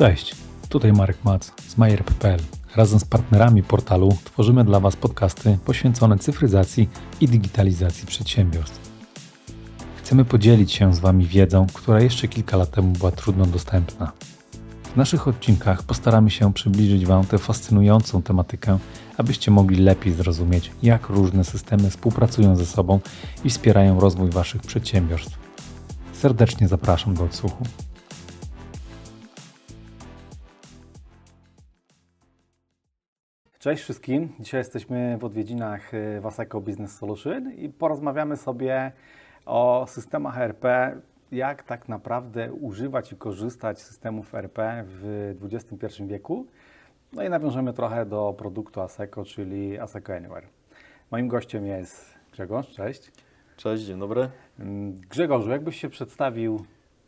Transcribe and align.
Cześć, 0.00 0.34
tutaj 0.68 0.92
Marek 0.92 1.24
Mac 1.24 1.52
z 1.68 1.76
Majer.pl. 1.76 2.40
Razem 2.76 3.00
z 3.00 3.04
partnerami 3.04 3.62
portalu 3.62 4.16
tworzymy 4.24 4.64
dla 4.64 4.80
Was 4.80 4.96
podcasty 4.96 5.58
poświęcone 5.64 6.18
cyfryzacji 6.18 6.88
i 7.20 7.28
digitalizacji 7.28 8.06
przedsiębiorstw. 8.06 8.90
Chcemy 9.96 10.24
podzielić 10.24 10.72
się 10.72 10.94
z 10.94 10.98
Wami 10.98 11.26
wiedzą, 11.26 11.66
która 11.72 12.00
jeszcze 12.00 12.28
kilka 12.28 12.56
lat 12.56 12.70
temu 12.70 12.92
była 12.92 13.10
trudno 13.10 13.46
dostępna. 13.46 14.12
W 14.82 14.96
naszych 14.96 15.28
odcinkach 15.28 15.82
postaramy 15.82 16.30
się 16.30 16.52
przybliżyć 16.52 17.06
Wam 17.06 17.24
tę 17.24 17.38
fascynującą 17.38 18.22
tematykę, 18.22 18.78
abyście 19.16 19.50
mogli 19.50 19.76
lepiej 19.82 20.12
zrozumieć, 20.12 20.70
jak 20.82 21.08
różne 21.08 21.44
systemy 21.44 21.90
współpracują 21.90 22.56
ze 22.56 22.66
sobą 22.66 23.00
i 23.44 23.50
wspierają 23.50 24.00
rozwój 24.00 24.30
Waszych 24.30 24.62
przedsiębiorstw. 24.62 25.38
Serdecznie 26.12 26.68
zapraszam 26.68 27.14
do 27.14 27.24
odsłuchu. 27.24 27.64
Cześć 33.60 33.82
wszystkim. 33.82 34.28
Dzisiaj 34.38 34.60
jesteśmy 34.60 35.18
w 35.18 35.24
odwiedzinach 35.24 35.94
y, 35.94 36.20
Waseco 36.20 36.60
Business 36.60 36.96
Solution 36.96 37.52
i 37.52 37.68
porozmawiamy 37.68 38.36
sobie 38.36 38.92
o 39.46 39.86
systemach 39.88 40.38
RP, 40.38 40.96
jak 41.32 41.62
tak 41.62 41.88
naprawdę 41.88 42.52
używać 42.52 43.12
i 43.12 43.16
korzystać 43.16 43.80
z 43.80 43.86
systemów 43.86 44.34
RP 44.34 44.84
w 44.86 45.34
XXI 45.42 46.04
wieku. 46.06 46.46
No 47.12 47.24
i 47.24 47.30
nawiążemy 47.30 47.72
trochę 47.72 48.06
do 48.06 48.34
produktu 48.38 48.80
ASECO, 48.80 49.24
czyli 49.24 49.78
ASECO 49.78 50.14
Anywhere. 50.14 50.46
Moim 51.10 51.28
gościem 51.28 51.66
jest 51.66 52.14
Grzegorz, 52.32 52.68
cześć. 52.68 53.12
Cześć, 53.56 53.82
dzień 53.82 53.98
dobry. 53.98 54.30
Mm, 54.58 55.00
Grzegorzu, 55.00 55.50
jakbyś 55.50 55.80
się 55.80 55.88
przedstawił, 55.88 56.64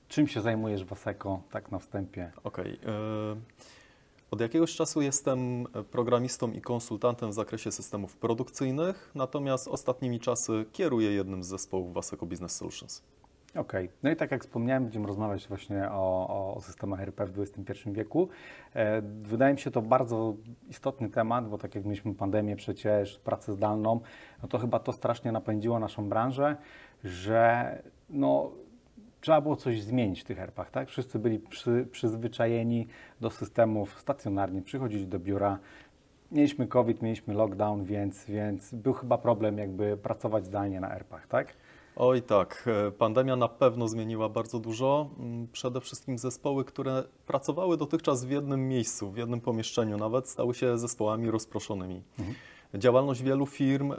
czym 0.08 0.26
się 0.26 0.40
zajmujesz 0.40 0.84
w 0.84 0.92
ASECO, 0.92 1.42
tak 1.50 1.70
na 1.70 1.78
wstępie? 1.78 2.30
Okej. 2.44 2.78
Okay. 2.80 3.81
Od 4.32 4.40
jakiegoś 4.40 4.74
czasu 4.76 5.02
jestem 5.02 5.66
programistą 5.90 6.52
i 6.52 6.60
konsultantem 6.60 7.30
w 7.30 7.32
zakresie 7.32 7.72
systemów 7.72 8.16
produkcyjnych, 8.16 9.10
natomiast 9.14 9.68
ostatnimi 9.68 10.20
czasy 10.20 10.64
kieruję 10.72 11.12
jednym 11.12 11.42
z 11.42 11.46
zespołów 11.46 11.94
Waseco 11.94 12.26
Business 12.26 12.56
Solutions. 12.56 13.02
Okej. 13.50 13.84
Okay. 13.84 13.96
No 14.02 14.10
i 14.10 14.16
tak 14.16 14.30
jak 14.30 14.42
wspomniałem, 14.42 14.82
będziemy 14.82 15.06
rozmawiać 15.06 15.48
właśnie 15.48 15.88
o, 15.90 16.54
o 16.56 16.60
systemach 16.60 17.00
RP 17.00 17.26
w 17.26 17.40
XXI 17.40 17.90
wieku. 17.92 18.28
E, 18.74 19.02
wydaje 19.02 19.54
mi 19.54 19.60
się 19.60 19.70
to 19.70 19.82
bardzo 19.82 20.34
istotny 20.68 21.10
temat, 21.10 21.48
bo 21.48 21.58
tak 21.58 21.74
jak 21.74 21.84
mieliśmy 21.84 22.14
pandemię 22.14 22.56
przecież, 22.56 23.18
pracę 23.18 23.52
zdalną, 23.52 24.00
no 24.42 24.48
to 24.48 24.58
chyba 24.58 24.78
to 24.78 24.92
strasznie 24.92 25.32
napędziło 25.32 25.78
naszą 25.78 26.08
branżę, 26.08 26.56
że 27.04 27.82
no, 28.10 28.50
trzeba 29.22 29.40
było 29.40 29.56
coś 29.56 29.82
zmienić 29.82 30.20
w 30.20 30.24
tych 30.24 30.36
herpach, 30.38 30.70
tak? 30.70 30.88
Wszyscy 30.88 31.18
byli 31.18 31.38
przy, 31.38 31.86
przyzwyczajeni 31.92 32.86
do 33.20 33.30
systemów 33.30 34.00
stacjonarnie, 34.00 34.62
przychodzić 34.62 35.06
do 35.06 35.18
biura. 35.18 35.58
Mieliśmy 36.32 36.66
COVID, 36.66 37.02
mieliśmy 37.02 37.34
lockdown, 37.34 37.84
więc, 37.84 38.24
więc 38.24 38.74
był 38.74 38.92
chyba 38.92 39.18
problem 39.18 39.58
jakby 39.58 39.96
pracować 39.96 40.46
zdalnie 40.46 40.80
na 40.80 40.94
erpach, 40.94 41.26
tak? 41.26 41.54
Oj 41.96 42.22
tak, 42.22 42.68
e, 42.88 42.90
pandemia 42.90 43.36
na 43.36 43.48
pewno 43.48 43.88
zmieniła 43.88 44.28
bardzo 44.28 44.58
dużo. 44.58 45.10
Mm, 45.18 45.48
przede 45.52 45.80
wszystkim 45.80 46.18
zespoły, 46.18 46.64
które 46.64 47.04
pracowały 47.26 47.76
dotychczas 47.76 48.24
w 48.24 48.30
jednym 48.30 48.68
miejscu, 48.68 49.10
w 49.10 49.16
jednym 49.16 49.40
pomieszczeniu 49.40 49.96
nawet, 49.96 50.28
stały 50.28 50.54
się 50.54 50.78
zespołami 50.78 51.30
rozproszonymi. 51.30 52.02
Mhm. 52.18 52.36
Działalność 52.74 53.22
wielu 53.22 53.46
firm 53.46 53.92
y, 53.92 53.96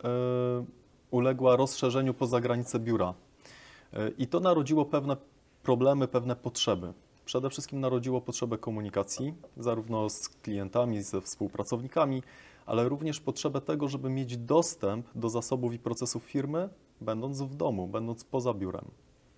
uległa 1.11 1.55
rozszerzeniu 1.55 2.13
poza 2.13 2.41
granice 2.41 2.79
biura. 2.79 3.13
Y, 3.93 4.13
I 4.17 4.27
to 4.27 4.39
narodziło 4.39 4.85
pewne 4.85 5.17
problemy, 5.63 6.07
pewne 6.07 6.35
potrzeby. 6.35 6.93
Przede 7.25 7.49
wszystkim 7.49 7.79
narodziło 7.79 8.21
potrzebę 8.21 8.57
komunikacji, 8.57 9.33
zarówno 9.57 10.09
z 10.09 10.29
klientami, 10.29 11.01
ze 11.01 11.21
współpracownikami, 11.21 12.23
ale 12.65 12.89
również 12.89 13.19
potrzebę 13.19 13.61
tego, 13.61 13.87
żeby 13.87 14.09
mieć 14.09 14.37
dostęp 14.37 15.07
do 15.15 15.29
zasobów 15.29 15.73
i 15.73 15.79
procesów 15.79 16.23
firmy, 16.23 16.69
będąc 17.01 17.41
w 17.41 17.55
domu, 17.55 17.87
będąc 17.87 18.23
poza 18.23 18.53
biurem. 18.53 18.85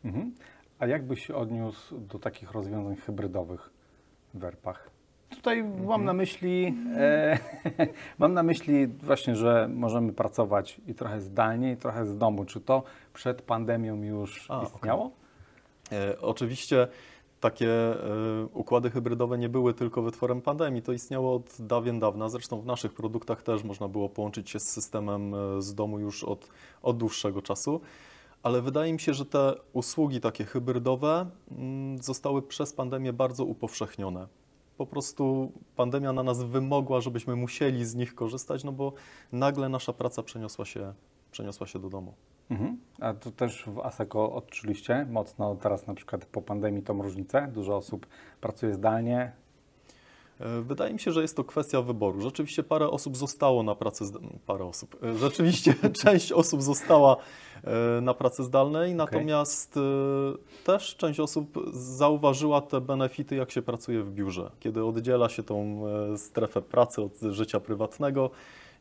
Mhm. 0.06 0.34
A 0.80 0.88
jak 0.88 1.08
byś 1.08 1.26
się 1.26 1.36
odniósł 1.36 2.00
do 2.00 2.20
takich 2.20 2.52
rozwiązań 2.52 2.96
hybrydowych 2.96 3.70
w 4.34 4.44
ERP-ach? 4.44 4.90
Tutaj 5.30 5.60
mhm. 5.60 5.86
mam 5.86 6.06
na 6.06 6.14
myśli, 6.14 6.76
e, 6.96 7.38
mam 8.20 8.34
na 8.34 8.44
myśli 8.44 8.88
właśnie, 8.88 9.36
że 9.36 9.70
możemy 9.74 10.14
pracować 10.14 10.82
i 10.88 10.94
trochę 10.94 11.22
zdalnie, 11.22 11.72
i 11.72 11.78
trochę 11.78 12.06
z 12.06 12.18
domu. 12.18 12.46
Czy 12.46 12.62
to 12.62 12.84
przed 13.16 13.42
pandemią 13.42 14.04
już 14.04 14.52
A, 14.52 14.64
istniało? 14.64 15.12
Okay. 15.88 16.00
E, 16.00 16.22
oczywiście 16.22 16.88
takie 17.40 17.70
e, 17.72 18.46
układy 18.54 18.92
hybrydowe 18.92 19.38
nie 19.38 19.50
były 19.50 19.74
tylko 19.74 20.02
wytworem 20.02 20.42
pandemii, 20.42 20.82
to 20.82 20.92
istniało 20.92 21.36
od 21.36 21.56
dawien 21.60 22.00
dawna. 22.00 22.30
Zresztą 22.30 22.62
w 22.62 22.66
naszych 22.66 22.94
produktach 22.94 23.44
też 23.44 23.64
można 23.64 23.88
było 23.88 24.10
połączyć 24.10 24.50
się 24.50 24.60
z 24.60 24.68
systemem 24.68 25.34
e, 25.36 25.62
z 25.62 25.76
domu 25.76 26.00
już 26.00 26.24
od, 26.24 26.50
od 26.84 26.98
dłuższego 26.98 27.42
czasu. 27.42 27.82
Ale 28.44 28.62
wydaje 28.62 28.94
mi 28.94 29.00
się, 29.00 29.14
że 29.14 29.26
te 29.26 29.54
usługi 29.74 30.22
takie 30.22 30.46
hybrydowe 30.46 31.30
mm, 31.52 32.04
zostały 32.04 32.42
przez 32.42 32.74
pandemię 32.74 33.14
bardzo 33.14 33.46
upowszechnione. 33.46 34.28
Po 34.78 34.86
prostu 34.86 35.52
pandemia 35.76 36.14
na 36.14 36.24
nas 36.24 36.44
wymogła, 36.44 37.02
żebyśmy 37.02 37.36
musieli 37.36 37.86
z 37.86 37.96
nich 37.96 38.16
korzystać, 38.16 38.64
no 38.64 38.72
bo 38.72 38.94
nagle 39.32 39.70
nasza 39.70 39.94
praca 39.94 40.24
przeniosła 40.24 40.66
się, 40.66 40.94
przeniosła 41.32 41.68
się 41.68 41.80
do 41.80 41.90
domu. 41.90 42.14
Mhm. 42.50 42.78
A 43.00 43.14
to 43.14 43.32
też 43.32 43.64
w 43.68 43.80
ASECO 43.80 44.34
odczuliście 44.34 45.06
mocno 45.10 45.56
teraz 45.56 45.88
na 45.88 45.94
przykład 45.94 46.26
po 46.26 46.42
pandemii 46.42 46.84
tą 46.84 47.02
różnicę? 47.02 47.48
Dużo 47.54 47.76
osób 47.76 48.08
pracuje 48.42 48.74
zdalnie. 48.74 49.32
E, 50.40 50.62
wydaje 50.62 50.94
mi 50.94 51.00
się, 51.00 51.12
że 51.12 51.22
jest 51.22 51.36
to 51.36 51.44
kwestia 51.44 51.82
wyboru. 51.82 52.22
Rzeczywiście 52.22 52.64
parę 52.64 52.90
osób 52.90 53.18
zostało 53.18 53.64
na 53.64 53.76
pracy, 53.76 54.06
parę 54.46 54.66
osób, 54.66 55.04
e, 55.04 55.18
rzeczywiście 55.18 55.76
część 56.04 56.32
osób 56.32 56.62
została 56.62 57.18
e, 57.64 58.02
na 58.02 58.14
pracy 58.14 58.44
zdalnej, 58.44 58.96
natomiast 58.96 59.78
okay. 59.78 60.44
też 60.64 60.96
część 60.96 61.20
osób 61.20 61.60
zauważyła 61.74 62.62
te 62.62 62.82
benefity, 62.82 63.36
jak 63.36 63.52
się 63.52 63.62
pracuje 63.62 64.04
w 64.04 64.12
biurze, 64.12 64.52
kiedy 64.60 64.86
oddziela 64.86 65.30
się 65.30 65.44
tą 65.44 65.84
strefę 66.18 66.62
pracy 66.62 67.02
od 67.02 67.20
życia 67.20 67.60
prywatnego 67.60 68.30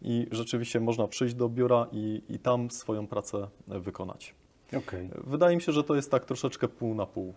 i 0.03 0.27
rzeczywiście 0.31 0.81
można 0.81 1.09
przyjść 1.09 1.35
do 1.35 1.49
biura 1.49 1.87
i, 1.93 2.23
i 2.29 2.39
tam 2.39 2.71
swoją 2.71 3.07
pracę 3.07 3.49
wykonać. 3.67 4.35
Okay. 4.69 5.09
Wydaje 5.25 5.57
mi 5.57 5.63
się, 5.63 5.73
że 5.73 5.85
to 5.85 5.95
jest 5.95 6.11
tak 6.11 6.25
troszeczkę 6.25 6.69
pół 6.69 6.95
na 6.95 7.07
pół. 7.07 7.35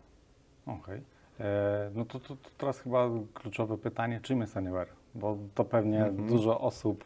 Okej. 0.65 0.77
Okay. 0.79 1.01
E, 1.39 1.91
no 1.95 2.05
to, 2.05 2.19
to, 2.19 2.35
to, 2.35 2.49
teraz 2.57 2.79
chyba 2.79 3.09
kluczowe 3.33 3.77
pytanie, 3.77 4.19
czym 4.23 4.41
jest 4.41 4.57
Anywhere? 4.57 4.89
Bo 5.15 5.37
to 5.55 5.65
pewnie 5.65 6.05
mm 6.05 6.17
-hmm. 6.17 6.29
dużo 6.29 6.59
osób 6.59 7.05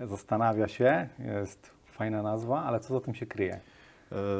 zastanawia 0.00 0.68
się, 0.68 1.08
jest 1.18 1.70
fajna 1.86 2.22
nazwa, 2.22 2.62
ale 2.62 2.80
co 2.80 2.94
za 2.94 3.00
tym 3.00 3.14
się 3.14 3.26
kryje? 3.26 3.54
E, 3.54 3.60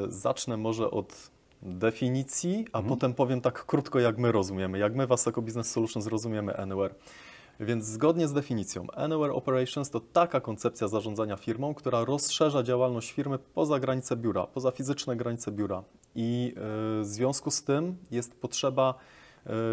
zacznę 0.08 0.56
może 0.56 0.90
od 0.90 1.30
definicji, 1.62 2.66
a 2.72 2.78
mm 2.78 2.86
-hmm. 2.86 2.94
potem 2.94 3.14
powiem 3.14 3.40
tak 3.40 3.66
krótko, 3.66 4.00
jak 4.00 4.18
my 4.18 4.32
rozumiemy, 4.32 4.78
jak 4.78 4.94
my 4.94 5.06
was 5.06 5.26
jako 5.26 5.42
Business 5.42 5.70
Solutions 5.70 6.06
rozumiemy 6.06 6.56
Anywhere. 6.56 6.94
Więc 7.62 7.84
zgodnie 7.84 8.28
z 8.28 8.32
definicją, 8.32 8.86
Anywhere 8.90 9.32
Operations 9.32 9.90
to 9.90 10.00
taka 10.00 10.40
koncepcja 10.40 10.88
zarządzania 10.88 11.36
firmą, 11.36 11.74
która 11.74 12.04
rozszerza 12.04 12.62
działalność 12.62 13.12
firmy 13.12 13.38
poza 13.38 13.80
granice 13.80 14.16
biura, 14.16 14.46
poza 14.46 14.70
fizyczne 14.70 15.16
granice 15.16 15.52
biura. 15.52 15.82
I 16.14 16.54
y, 16.56 16.60
w 17.02 17.06
związku 17.06 17.50
z 17.50 17.62
tym 17.62 17.96
jest 18.10 18.34
potrzeba 18.34 18.94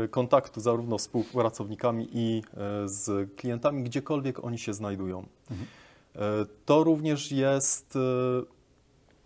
y, 0.06 0.08
kontaktu 0.08 0.62
zarówno 0.62 1.00
z 1.00 1.02
współpracownikami 1.02 2.10
i 2.14 2.44
y, 2.84 2.90
z 2.90 3.36
klientami, 3.36 3.84
gdziekolwiek 3.84 4.44
oni 4.44 4.58
się 4.58 4.74
znajdują. 4.74 5.26
Mhm. 5.52 5.68
To 6.66 6.84
również 6.84 7.32
jest 7.32 7.98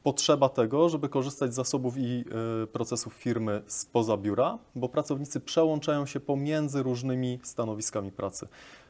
potrzeba 0.03 0.49
tego, 0.49 0.89
żeby 0.89 1.09
korzystać 1.09 1.51
z 1.51 1.55
zasobów 1.55 1.97
i 1.97 2.25
y, 2.63 2.67
procesów 2.67 3.13
firmy 3.13 3.61
spoza 3.67 4.17
biura, 4.17 4.57
bo 4.75 4.89
pracownicy 4.89 5.39
przełączają 5.39 6.05
się 6.05 6.19
pomiędzy 6.19 6.83
różnymi 6.83 7.39
stanowiskami 7.43 8.11
pracy. 8.11 8.47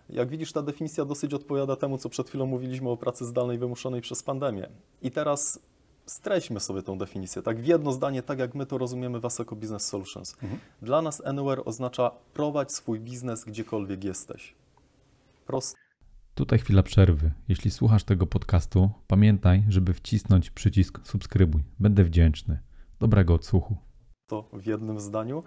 Jak 0.10 0.30
widzisz, 0.30 0.52
ta 0.52 0.62
definicja 0.62 1.06
dosyć 1.06 1.34
odpowiada 1.34 1.76
temu, 1.76 1.98
co 1.98 2.10
przed 2.10 2.30
chwilą 2.30 2.46
mówiliśmy 2.46 2.90
o 2.90 2.98
pracy 2.98 3.26
zdalnej 3.26 3.58
wymuszonej 3.58 4.02
przez 4.02 4.24
pandemię. 4.24 4.70
I 5.02 5.12
teraz 5.12 5.60
streśćmy 6.06 6.60
sobie 6.60 6.82
tą 6.82 6.98
definicję, 6.98 7.42
tak 7.42 7.62
w 7.62 7.66
jedno 7.66 7.92
zdanie, 7.92 8.24
tak 8.24 8.40
jak 8.40 8.56
my 8.56 8.66
to 8.66 8.78
rozumiemy 8.78 9.20
was 9.20 9.40
jako 9.40 9.56
Business 9.56 9.86
Solutions. 9.86 10.34
Mhm. 10.42 10.60
Dla 10.82 11.02
nas 11.02 11.26
Anywhere 11.26 11.66
oznacza 11.66 12.12
prowadź 12.34 12.72
swój 12.72 13.00
biznes 13.00 13.44
gdziekolwiek 13.46 14.04
jesteś. 14.04 14.56
Proste. 15.46 15.83
Tutaj 16.36 16.60
chwila 16.60 16.84
przerwy. 16.84 17.32
Jeśli 17.48 17.72
słuchasz 17.72 18.04
tego 18.04 18.28
podcastu, 18.28 18.90
pamiętaj, 19.08 19.64
żeby 19.70 19.94
wcisnąć 19.94 20.50
przycisk 20.52 21.00
subskrybuj. 21.04 21.64
Będę 21.80 22.04
wdzięczny. 22.04 22.60
Dobrego 23.00 23.34
odsłuchu. 23.34 23.78
To 24.28 24.50
w 24.54 24.66
jednym 24.66 25.00
zdaniu. 25.00 25.44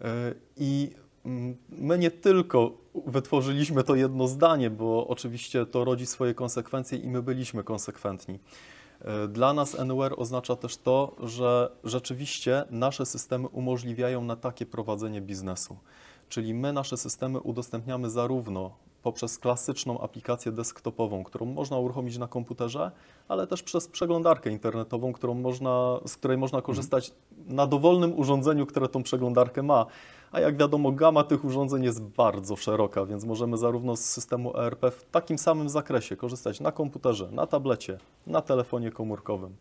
E, 0.00 0.34
I 0.56 0.90
mm, 1.24 1.56
my 1.68 1.98
nie 1.98 2.10
tylko 2.10 2.78
wytworzyliśmy 3.06 3.84
to 3.84 3.94
jedno 3.94 4.28
zdanie, 4.28 4.70
bo 4.70 5.08
oczywiście 5.08 5.66
to 5.66 5.84
rodzi 5.84 6.06
swoje 6.06 6.34
konsekwencje 6.34 6.98
i 6.98 7.08
my 7.08 7.22
byliśmy 7.22 7.64
konsekwentni. 7.64 8.38
E, 9.00 9.28
dla 9.28 9.52
nas 9.52 9.78
Anywhere 9.78 10.16
oznacza 10.16 10.56
też 10.56 10.76
to, 10.76 11.16
że 11.22 11.76
rzeczywiście 11.84 12.64
nasze 12.70 13.06
systemy 13.06 13.48
umożliwiają 13.48 14.24
na 14.24 14.36
takie 14.36 14.66
prowadzenie 14.66 15.20
biznesu. 15.20 15.76
Czyli 16.28 16.54
my 16.54 16.72
nasze 16.72 16.96
systemy 16.96 17.40
udostępniamy 17.40 18.10
zarówno 18.10 18.85
poprzez 19.06 19.38
klasyczną 19.38 20.00
aplikację 20.00 20.52
desktopową, 20.52 21.24
którą 21.24 21.46
można 21.46 21.78
uruchomić 21.78 22.18
na 22.18 22.28
komputerze, 22.28 22.90
ale 23.28 23.46
też 23.46 23.62
przez 23.62 23.88
przeglądarkę 23.88 24.50
internetową, 24.50 25.12
którą 25.12 25.34
można, 25.34 26.00
z 26.06 26.16
której 26.16 26.38
można 26.38 26.62
korzystać 26.62 27.12
na 27.46 27.66
dowolnym 27.66 28.18
urządzeniu, 28.18 28.66
które 28.66 28.88
tą 28.88 29.02
przeglądarkę 29.02 29.62
ma. 29.62 29.86
A 30.32 30.40
jak 30.40 30.56
wiadomo, 30.56 30.92
gama 30.92 31.24
tych 31.24 31.44
urządzeń 31.44 31.84
jest 31.84 32.02
bardzo 32.02 32.56
szeroka, 32.56 33.04
więc 33.04 33.24
możemy 33.24 33.56
zarówno 33.56 33.96
z 33.96 34.00
systemu 34.00 34.58
ERP 34.58 34.90
w 34.90 35.04
takim 35.10 35.38
samym 35.38 35.68
zakresie 35.68 36.16
korzystać 36.16 36.60
na 36.60 36.72
komputerze, 36.72 37.28
na 37.32 37.46
tablecie, 37.46 37.98
na 38.26 38.40
telefonie 38.40 38.90
komórkowym. 38.90 39.56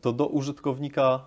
To 0.00 0.12
do 0.12 0.26
użytkownika, 0.26 1.20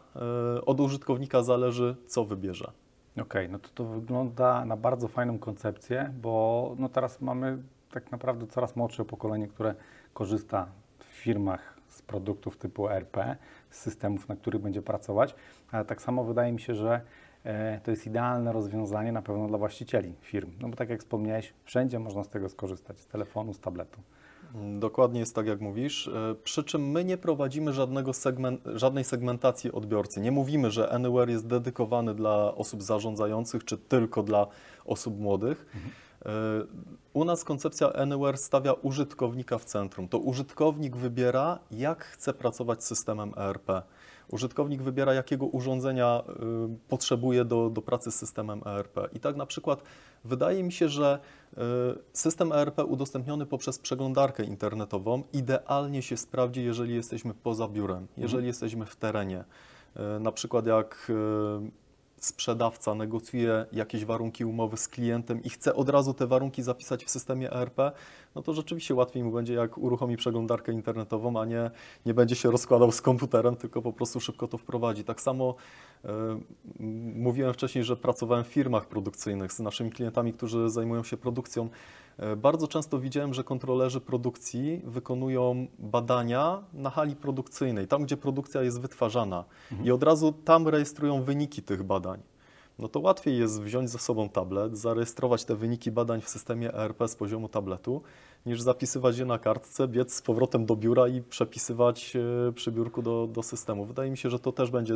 e, 0.56 0.66
od 0.66 0.80
użytkownika 0.80 1.44
zależy, 1.44 1.96
co 2.08 2.26
wybierze. 2.26 2.72
Okej, 3.20 3.50
no 3.50 3.60
to 3.60 3.70
to 3.70 3.86
wygląda 3.86 4.66
na 4.66 4.78
bardzo 4.78 5.08
fajną 5.08 5.40
koncepcję, 5.40 6.14
bo 6.22 6.76
no 6.80 6.90
teraz 6.90 7.22
mamy 7.22 7.58
tak 7.92 8.12
naprawdę 8.12 8.48
coraz 8.48 8.76
młodsze 8.76 9.06
pokolenie, 9.06 9.48
które 9.48 9.76
korzysta 10.14 10.68
w 11.00 11.04
firmach 11.04 11.78
z 11.88 12.02
produktów 12.02 12.58
typu 12.58 12.90
ERP, 12.90 13.18
z 13.70 13.78
systemów, 13.80 14.30
na 14.30 14.36
których 14.36 14.62
będzie 14.62 14.82
pracować, 14.82 15.36
ale 15.72 15.86
tak 15.86 16.02
samo 16.02 16.24
wydaje 16.24 16.52
mi 16.52 16.60
się, 16.60 16.76
że 16.76 17.02
e, 17.44 17.80
to 17.84 17.92
jest 17.92 18.08
idealne 18.08 18.52
rozwiązanie 18.54 19.12
na 19.12 19.22
pewno 19.22 19.48
dla 19.48 19.58
właścicieli 19.58 20.14
firm, 20.22 20.52
no 20.60 20.70
bo 20.70 20.76
tak 20.76 20.90
jak 20.90 21.00
wspomniałeś, 21.00 21.54
wszędzie 21.64 22.00
można 22.00 22.24
z 22.24 22.30
tego 22.30 22.50
skorzystać, 22.50 23.00
z 23.00 23.08
telefonu, 23.08 23.54
z 23.54 23.60
tabletu. 23.60 24.02
Dokładnie 24.56 25.20
jest 25.20 25.36
tak, 25.36 25.48
jak 25.48 25.62
mówisz. 25.62 26.08
E, 26.08 26.36
Przy 26.44 26.64
czym 26.64 26.90
my 26.92 27.06
nie 27.06 27.18
prowadzimy 27.18 27.74
żadnego 27.74 28.12
żadnej 28.76 29.04
segmentacji 29.04 29.72
odbiorcy. 29.72 30.22
Nie 30.22 30.32
mówimy, 30.32 30.72
że 30.72 30.90
Anywhere 30.90 31.32
jest 31.32 31.48
dedykowany 31.48 32.16
dla 32.16 32.56
osób 32.56 32.84
zarządzających, 32.84 33.66
czy 33.66 33.78
tylko 33.78 34.24
dla 34.24 34.48
osób 34.86 35.20
młodych. 35.20 35.66
E, 36.26 36.30
U 37.14 37.26
nas 37.26 37.44
koncepcja 37.44 37.94
Anywhere 37.94 38.38
stawia 38.38 38.74
użytkownika 38.74 39.58
w 39.58 39.66
centrum. 39.66 40.08
To 40.08 40.18
użytkownik 40.20 40.96
wybiera, 40.98 41.60
jak 41.72 42.04
chce 42.04 42.34
pracować 42.34 42.84
z 42.84 42.88
systemem 42.88 43.34
ERP. 43.38 43.82
Użytkownik 44.32 44.82
wybiera, 44.82 45.14
jakiego 45.14 45.46
urządzenia 45.46 46.24
y, 46.30 46.90
potrzebuje 46.90 47.46
do, 47.46 47.70
do 47.70 47.82
pracy 47.82 48.12
z 48.12 48.16
systemem 48.16 48.62
ERP. 48.66 49.00
I 49.14 49.20
tak 49.20 49.36
na 49.36 49.46
przykład 49.46 49.84
wydaje 50.26 50.64
mi 50.64 50.72
się, 50.72 50.90
że 50.90 51.20
y, 51.54 51.58
system 52.14 52.52
ERP 52.52 52.80
udostępniony 52.80 53.46
poprzez 53.46 53.80
przeglądarkę 53.80 54.44
internetową 54.44 55.24
idealnie 55.34 56.02
się 56.02 56.18
sprawdzi, 56.18 56.64
jeżeli 56.64 56.96
jesteśmy 56.96 57.34
poza 57.34 57.68
biurem, 57.68 58.08
jeżeli 58.18 58.48
jesteśmy 58.48 58.86
w 58.86 58.96
terenie. 58.96 59.44
Y, 60.18 60.20
Na 60.20 60.32
przykład 60.32 60.66
jak 60.66 61.12
sprzedawca 62.22 62.96
negocjuje 62.96 63.66
jakieś 63.72 64.06
warunki 64.06 64.46
umowy 64.46 64.78
z 64.78 64.88
klientem 64.88 65.44
i 65.44 65.50
chce 65.50 65.76
od 65.76 65.90
razu 65.90 66.14
te 66.14 66.28
warunki 66.28 66.64
zapisać 66.64 67.06
w 67.06 67.10
systemie 67.10 67.52
ERP, 67.52 67.78
no 68.36 68.42
to 68.42 68.54
rzeczywiście 68.54 68.96
łatwiej 68.96 69.24
mu 69.24 69.32
będzie, 69.32 69.54
jak 69.54 69.78
uruchomi 69.78 70.18
przeglądarkę 70.18 70.72
internetową, 70.72 71.40
a 71.42 71.46
nie, 71.46 71.72
nie 72.06 72.14
będzie 72.14 72.36
się 72.36 72.52
rozkładał 72.52 72.92
z 72.92 73.02
komputerem, 73.02 73.56
tylko 73.56 73.82
po 73.82 73.94
prostu 73.94 74.20
szybko 74.20 74.48
to 74.48 74.58
wprowadzi. 74.58 75.04
Tak 75.04 75.22
samo 75.22 75.56
m, 76.04 76.44
mówiłem 77.16 77.54
wcześniej, 77.54 77.84
że 77.84 77.98
pracowałem 77.98 78.44
w 78.44 78.48
firmach 78.48 78.86
produkcyjnych 78.86 79.54
z 79.54 79.60
naszymi 79.60 79.92
klientami, 79.92 80.34
którzy 80.34 80.70
zajmują 80.70 81.04
się 81.04 81.18
produkcją. 81.18 81.70
E, 82.18 82.36
Bardzo 82.36 82.68
często 82.68 83.00
widziałem, 83.00 83.34
że 83.34 83.44
kontrolerzy 83.44 84.02
produkcji 84.02 84.82
wykonują 84.86 85.68
badania 85.80 86.64
na 86.74 86.90
hali 86.90 87.16
produkcyjnej, 87.16 87.88
tam 87.88 88.04
gdzie 88.04 88.18
produkcja 88.18 88.62
jest 88.64 88.82
wytwarzana 88.82 89.44
i 89.84 89.92
od 89.92 90.04
razu 90.04 90.32
tam 90.32 90.68
rejestrują 90.68 91.24
wyniki 91.24 91.62
tych 91.64 91.84
badań. 91.84 92.22
No 92.82 92.88
to 92.88 93.00
łatwiej 93.00 93.38
jest 93.38 93.62
wziąć 93.62 93.90
ze 93.90 94.00
sobą 94.00 94.30
tablet, 94.30 94.78
zarejestrować 94.78 95.46
te 95.46 95.56
wyniki 95.56 95.92
badań 95.92 96.22
w 96.22 96.30
systemie 96.30 96.74
ERP 96.74 97.08
z 97.08 97.16
poziomu 97.16 97.50
tabletu, 97.50 98.02
niż 98.46 98.62
zapisywać 98.62 99.18
je 99.18 99.26
na 99.26 99.40
kartce, 99.40 99.88
biec 99.88 100.14
z 100.14 100.22
powrotem 100.22 100.66
do 100.66 100.76
biura 100.76 101.08
i 101.08 101.22
przepisywać 101.22 102.16
e, 102.16 102.52
przy 102.54 102.72
biurku 102.72 103.02
do, 103.02 103.28
do 103.28 103.44
systemu. 103.44 103.86
Wydaje 103.86 104.12
mi 104.12 104.18
się, 104.18 104.30
że 104.30 104.40
to 104.40 104.52
też 104.52 104.72
będzie 104.72 104.96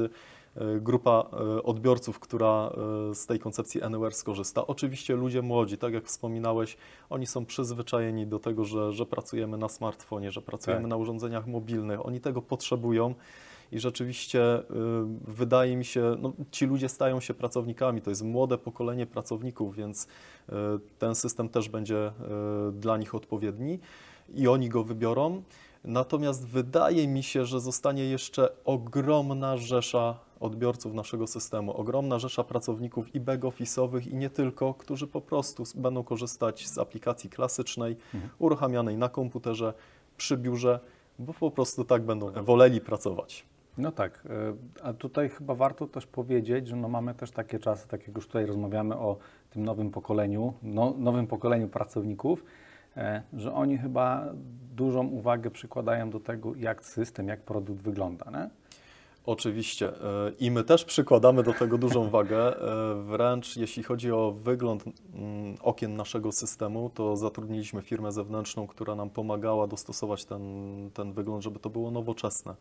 e, 0.56 0.80
grupa 0.80 1.30
e, 1.34 1.64
odbiorców, 1.64 2.20
która 2.20 2.72
z 3.14 3.26
tej 3.26 3.40
koncepcji 3.40 3.82
Anywhere 3.82 4.16
skorzysta. 4.16 4.68
Oczywiście 4.68 5.16
ludzie 5.16 5.42
młodzi, 5.42 5.78
tak 5.78 5.94
jak 5.94 6.06
wspominałeś, 6.06 6.78
oni 7.10 7.28
są 7.28 7.46
przyzwyczajeni 7.46 8.28
do 8.28 8.40
tego, 8.40 8.66
że, 8.66 8.94
że 8.94 9.06
pracujemy 9.06 9.58
na 9.58 9.70
smartfonie, 9.70 10.32
że 10.32 10.42
pracujemy 10.42 10.82
Tak. 10.82 10.90
na 10.90 10.96
urządzeniach 10.96 11.48
mobilnych. 11.48 12.06
Oni 12.06 12.22
tego 12.22 12.42
potrzebują. 12.42 13.16
I 13.76 13.80
rzeczywiście 13.80 14.60
y, 14.60 14.64
wydaje 15.28 15.76
mi 15.76 15.86
się, 15.86 16.16
no, 16.20 16.34
ci 16.52 16.66
ludzie 16.66 16.90
stają 16.90 17.20
się 17.20 17.34
pracownikami, 17.34 18.02
to 18.02 18.10
jest 18.10 18.24
młode 18.24 18.58
pokolenie 18.58 19.06
pracowników, 19.06 19.76
więc 19.76 20.04
y, 20.04 20.54
ten 21.00 21.16
system 21.16 21.50
też 21.50 21.70
będzie 21.70 22.08
y, 22.08 22.12
dla 22.72 22.98
nich 22.98 23.16
odpowiedni 23.16 23.80
i 24.34 24.48
oni 24.48 24.70
go 24.70 24.84
wybiorą. 24.84 25.44
Natomiast 25.84 26.48
wydaje 26.48 27.08
mi 27.08 27.24
się, 27.24 27.46
że 27.46 27.60
zostanie 27.60 28.06
jeszcze 28.06 28.50
ogromna 28.66 29.58
rzesza 29.58 30.20
odbiorców 30.40 30.94
naszego 30.94 31.28
systemu, 31.28 31.78
ogromna 31.78 32.20
rzesza 32.20 32.44
pracowników 32.44 33.16
i 33.16 33.22
back-office'owych 33.22 34.12
i 34.12 34.16
nie 34.16 34.30
tylko, 34.30 34.74
którzy 34.74 35.08
po 35.08 35.22
prostu 35.22 35.64
będą 35.76 36.04
korzystać 36.04 36.68
z 36.68 36.78
aplikacji 36.78 37.30
klasycznej, 37.30 37.98
uruchamianej 38.40 38.98
na 38.98 39.10
komputerze, 39.10 39.74
przy 40.18 40.38
biurze, 40.38 40.80
bo 41.20 41.34
po 41.34 41.52
prostu 41.52 41.86
tak 41.86 42.02
będą 42.02 42.32
woleli 42.32 42.82
pracować. 42.82 43.46
No 43.78 43.92
tak, 43.92 44.24
y, 44.26 44.30
a 44.84 44.94
tutaj 44.94 45.30
chyba 45.30 45.56
warto 45.56 45.88
też 45.88 46.08
powiedzieć, 46.08 46.68
że 46.68 46.76
no 46.76 46.90
mamy 46.90 47.14
też 47.14 47.32
takie 47.32 47.60
czasy, 47.60 47.88
tak 47.88 48.08
jak 48.08 48.16
już 48.16 48.28
tutaj 48.28 48.46
rozmawiamy 48.46 48.96
o 48.98 49.18
tym 49.50 49.64
nowym 49.66 49.92
pokoleniu, 49.92 50.54
no, 50.64 50.94
nowym 50.98 51.28
pokoleniu 51.28 51.68
pracowników, 51.68 52.46
e, 52.98 53.22
że 53.34 53.54
oni 53.54 53.78
chyba 53.78 54.26
dużą 54.76 55.08
uwagę 55.08 55.52
przykładają 55.52 56.10
do 56.10 56.20
tego, 56.20 56.56
jak 56.56 56.86
system, 56.86 57.28
jak 57.28 57.42
produkt 57.42 57.82
wygląda. 57.82 58.32
Nie? 58.32 58.50
Oczywiście. 59.26 59.88
e, 59.90 60.32
I 60.40 60.52
my 60.52 60.64
też 60.64 60.86
przykładamy 60.86 61.44
do 61.44 61.54
tego 61.54 61.78
dużą 61.78 62.10
wagę. 62.10 62.62
e, 62.62 63.04
Wręcz 63.04 63.58
jeśli 63.58 63.84
chodzi 63.84 64.12
o 64.12 64.32
wygląd 64.32 64.84
okien 65.62 65.96
naszego 65.96 66.32
systemu, 66.32 66.90
to 66.90 67.18
zatrudniliśmy 67.18 67.82
firmę 67.82 68.12
zewnętrzną, 68.12 68.68
która 68.68 68.96
nam 68.96 69.10
pomagała 69.10 69.68
dostosować 69.68 70.26
ten, 70.26 70.42
ten 70.94 71.14
wygląd, 71.14 71.44
żeby 71.44 71.60
to 71.60 71.70
było 71.70 71.92
nowoczesne, 71.92 72.56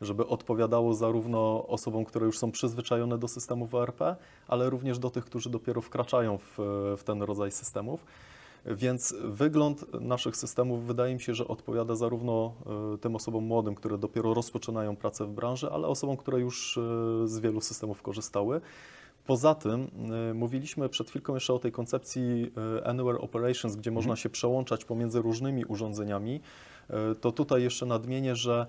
żeby 0.00 0.26
odpowiadało 0.26 0.94
zarówno 0.94 1.66
osobom, 1.66 2.04
które 2.04 2.26
już 2.26 2.38
są 2.38 2.52
przyzwyczajone 2.52 3.18
do 3.18 3.28
systemów 3.28 3.74
ERP, 3.74 4.16
ale 4.48 4.70
również 4.70 4.98
do 4.98 5.10
tych, 5.10 5.24
którzy 5.24 5.50
dopiero 5.50 5.80
wkraczają 5.80 6.38
w, 6.38 6.54
w 6.98 7.02
ten 7.04 7.22
rodzaj 7.22 7.50
systemów. 7.50 8.04
Więc 8.66 9.14
wygląd 9.24 10.00
naszych 10.00 10.36
systemów 10.36 10.86
wydaje 10.86 11.14
mi 11.14 11.20
się, 11.20 11.34
że 11.34 11.48
odpowiada 11.48 11.94
zarówno 11.94 12.52
e, 12.94 12.98
tym 12.98 13.16
osobom 13.16 13.44
młodym, 13.44 13.74
które 13.74 13.98
dopiero 13.98 14.34
rozpoczynają 14.34 14.96
pracę 14.96 15.24
w 15.24 15.30
branży, 15.30 15.70
ale 15.70 15.86
osobom, 15.86 16.16
które 16.16 16.40
już 16.40 16.78
e, 16.78 16.80
z 17.28 17.38
wielu 17.38 17.60
systemów 17.60 18.02
korzystały. 18.02 18.60
Poza 19.26 19.54
tym 19.54 19.90
e, 20.30 20.34
mówiliśmy 20.34 20.88
przed 20.88 21.10
chwilką 21.10 21.34
jeszcze 21.34 21.54
o 21.54 21.58
tej 21.58 21.72
koncepcji 21.72 22.52
Anywhere 22.84 23.18
Operations, 23.20 23.76
gdzie 23.76 23.90
można 23.90 24.16
się 24.16 24.28
przełączać 24.28 24.84
pomiędzy 24.84 25.22
różnymi 25.22 25.64
urządzeniami. 25.64 26.40
To 27.20 27.32
tutaj 27.32 27.62
jeszcze 27.62 27.86
nadmienię, 27.86 28.36
że 28.36 28.66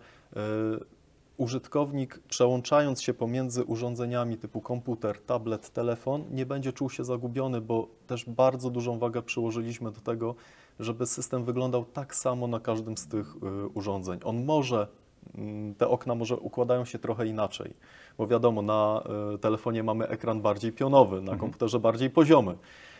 użytkownik 1.42 2.20
przełączając 2.28 3.02
się 3.02 3.14
pomiędzy 3.14 3.64
urządzeniami 3.64 4.38
typu 4.38 4.62
komputer, 4.62 5.22
tablet, 5.22 5.70
telefon 5.70 6.24
nie 6.32 6.46
będzie 6.46 6.74
czuł 6.74 6.90
się 6.90 7.04
zagubiony, 7.04 7.62
bo 7.62 7.88
też 8.08 8.26
bardzo 8.26 8.70
dużą 8.70 9.00
wagę 9.00 9.22
przyłożyliśmy 9.22 9.92
do 9.92 10.02
tego, 10.02 10.36
żeby 10.80 11.06
system 11.06 11.46
wyglądał 11.46 11.86
tak 11.86 12.16
samo 12.16 12.48
na 12.48 12.60
każdym 12.60 12.98
z 12.98 13.08
tych 13.08 13.36
y, 13.36 13.68
urządzeń. 13.68 14.20
On 14.24 14.46
może, 14.46 14.88
mm, 15.36 15.76
te 15.76 15.88
okna 15.88 16.16
może 16.16 16.38
układają 16.38 16.86
się 16.86 17.00
trochę 17.00 17.28
inaczej, 17.28 17.74
bo 18.18 18.28
wiadomo, 18.28 18.62
na 18.62 19.04
y, 19.36 19.38
telefonie 19.38 19.84
mamy 19.84 20.08
ekran 20.08 20.42
bardziej 20.42 20.72
pionowy, 20.72 21.22
na 21.22 21.36
komputerze 21.36 21.80
bardziej 21.80 22.10
poziomy, 22.10 22.58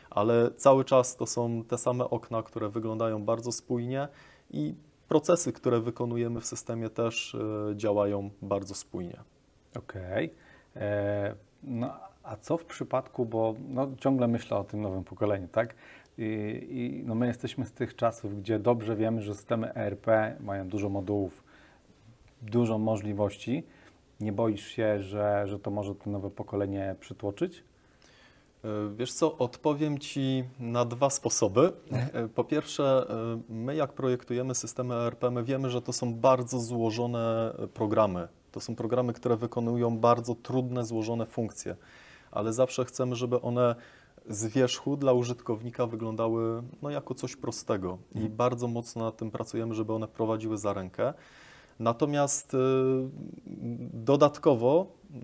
ale 0.10 0.52
cały 0.58 0.86
czas 0.86 1.16
to 1.16 1.26
są 1.26 1.64
te 1.64 1.78
same 1.78 2.10
okna, 2.10 2.44
które 2.44 2.70
wyglądają 2.70 3.26
bardzo 3.26 3.52
spójnie 3.52 4.08
i 4.52 4.76
procesy, 5.12 5.54
które 5.54 5.80
wykonujemy 5.80 6.40
w 6.40 6.46
systemie 6.46 6.90
też 6.90 7.34
y, 7.34 7.76
działają 7.76 8.30
bardzo 8.42 8.76
spójnie. 8.76 9.20
Okej. 9.76 10.34
E, 10.76 11.36
No 11.64 11.94
a 12.24 12.36
co 12.36 12.58
w 12.58 12.66
przypadku, 12.66 13.26
bo 13.26 13.56
no, 13.70 13.88
ciągle 13.98 14.28
myślę 14.28 14.58
o 14.58 14.64
tym 14.64 14.82
nowym 14.82 15.04
pokoleniu, 15.04 15.48
tak? 15.48 15.76
I, 16.18 16.24
i 16.70 17.04
no, 17.06 17.16
my 17.16 17.28
jesteśmy 17.28 17.66
z 17.66 17.72
tych 17.72 17.96
czasów, 17.96 18.42
gdzie 18.42 18.60
dobrze 18.60 18.96
wiemy, 18.96 19.22
że 19.22 19.36
systemy 19.36 19.74
ERP 19.74 20.08
mają 20.40 20.68
dużo 20.68 20.90
modułów, 20.90 21.44
dużo 22.42 22.78
możliwości. 22.78 23.64
Nie 24.20 24.32
boisz 24.32 24.68
się, 24.68 25.00
że, 25.00 25.44
że 25.48 25.60
to 25.60 25.72
może 25.72 25.96
to 25.96 26.10
nowe 26.10 26.30
pokolenie 26.30 26.96
przytłoczyć? 27.00 27.64
Y, 28.66 28.96
Wiesz 28.96 29.14
co, 29.14 29.38
odpowiem 29.38 30.00
Ci 30.00 30.44
na 30.60 30.86
dwa 30.86 31.10
sposoby. 31.10 31.74
Y, 32.26 32.30
Po 32.30 32.44
pierwsze, 32.44 33.08
y, 33.50 33.54
my 33.54 33.76
jak 33.76 33.94
projektujemy 33.94 34.56
systemy 34.56 34.96
ERP, 34.96 35.24
my 35.32 35.44
wiemy, 35.44 35.70
że 35.70 35.82
to 35.82 35.94
są 35.94 36.14
bardzo 36.14 36.60
złożone 36.60 37.54
programy. 37.74 38.28
To 38.52 38.60
są 38.60 38.76
programy, 38.76 39.14
które 39.14 39.38
wykonują 39.38 39.98
bardzo 39.98 40.36
trudne, 40.36 40.86
złożone 40.86 41.26
funkcje, 41.26 41.76
ale 42.32 42.54
zawsze 42.54 42.86
chcemy, 42.86 43.16
żeby 43.16 43.42
one 43.42 43.76
z 44.30 44.46
wierzchu 44.46 44.98
dla 44.98 45.14
użytkownika 45.14 45.86
wyglądały 45.88 46.64
no, 46.82 46.90
jako 46.90 47.14
coś 47.16 47.36
prostego 47.36 47.98
i 48.16 48.18
Mhm. 48.18 48.36
bardzo 48.36 48.68
mocno 48.68 49.04
nad 49.06 49.18
tym 49.18 49.32
pracujemy, 49.32 49.74
żeby 49.76 49.94
one 49.94 50.08
prowadziły 50.08 50.58
za 50.58 50.74
rękę. 50.74 51.14
Natomiast 51.80 52.54
y, 52.54 52.58
dodatkowo, 53.94 54.88
y, 55.12 55.20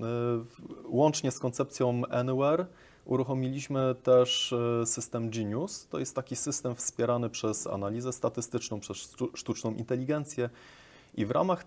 łącznie 0.89 1.32
z 1.32 1.39
koncepcją 1.39 2.01
Anywhere, 2.10 2.65
uruchomiliśmy 3.08 3.96
też 4.04 4.52
y, 4.52 4.86
system 4.86 5.30
Genius. 5.30 5.88
To 5.88 6.00
jest 6.00 6.16
taki 6.16 6.36
system 6.36 6.76
wspierany 6.76 7.30
przez 7.30 7.68
analizę 7.68 8.14
statystyczną, 8.14 8.80
przez 8.80 8.98
sztu- 8.98 9.38
sztuczną 9.38 9.74
inteligencję. 9.74 10.50
I 11.16 11.26
w 11.26 11.32
ramach, 11.32 11.62
y, 11.62 11.66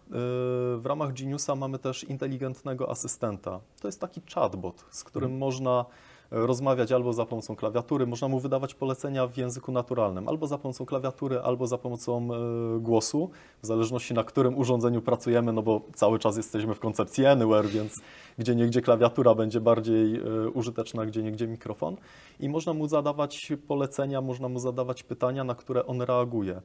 w 0.78 0.82
ramach 0.84 1.12
Geniusa 1.12 1.54
mamy 1.54 1.78
też 1.78 2.04
inteligentnego 2.04 2.90
asystenta. 2.90 3.60
To 3.80 3.88
jest 3.88 4.00
taki 4.00 4.20
chatbot, 4.34 4.84
z 4.90 5.04
którym 5.04 5.38
można 5.38 5.80
e, 5.80 5.84
rozmawiać 6.30 6.92
albo 6.92 7.12
za 7.12 7.26
pomocą 7.26 7.56
klawiatury, 7.56 8.06
można 8.06 8.28
mu 8.28 8.40
wydawać 8.40 8.74
polecenia 8.74 9.26
w 9.26 9.36
języku 9.36 9.72
naturalnym, 9.72 10.28
albo 10.28 10.46
za 10.46 10.58
pomocą 10.58 10.86
klawiatury, 10.86 11.40
albo 11.40 11.66
za 11.66 11.78
pomocą 11.78 12.28
e, 12.34 12.80
głosu, 12.80 13.30
w 13.62 13.66
zależności 13.66 14.14
na 14.14 14.24
którym 14.24 14.58
urządzeniu 14.58 15.02
pracujemy, 15.02 15.52
no 15.52 15.62
bo 15.62 15.80
cały 15.94 16.18
czas 16.18 16.36
jesteśmy 16.36 16.74
w 16.74 16.80
koncepcji 16.80 17.26
Anywhere, 17.26 17.68
więc 17.68 18.00
gdzie 18.38 18.54
niegdzie 18.54 18.80
klawiatura 18.82 19.34
będzie 19.34 19.60
bardziej 19.60 20.16
e, 20.16 20.48
użyteczna, 20.48 21.06
gdzie 21.06 21.22
niegdzie 21.22 21.46
mikrofon. 21.48 21.96
I 22.40 22.48
można 22.48 22.74
mu 22.74 22.88
zadawać 22.88 23.52
polecenia, 23.68 24.20
można 24.20 24.48
mu 24.48 24.58
zadawać 24.58 25.02
pytania, 25.02 25.44
na 25.44 25.54
które 25.54 25.86
on 25.86 26.02
reaguje. 26.02 26.62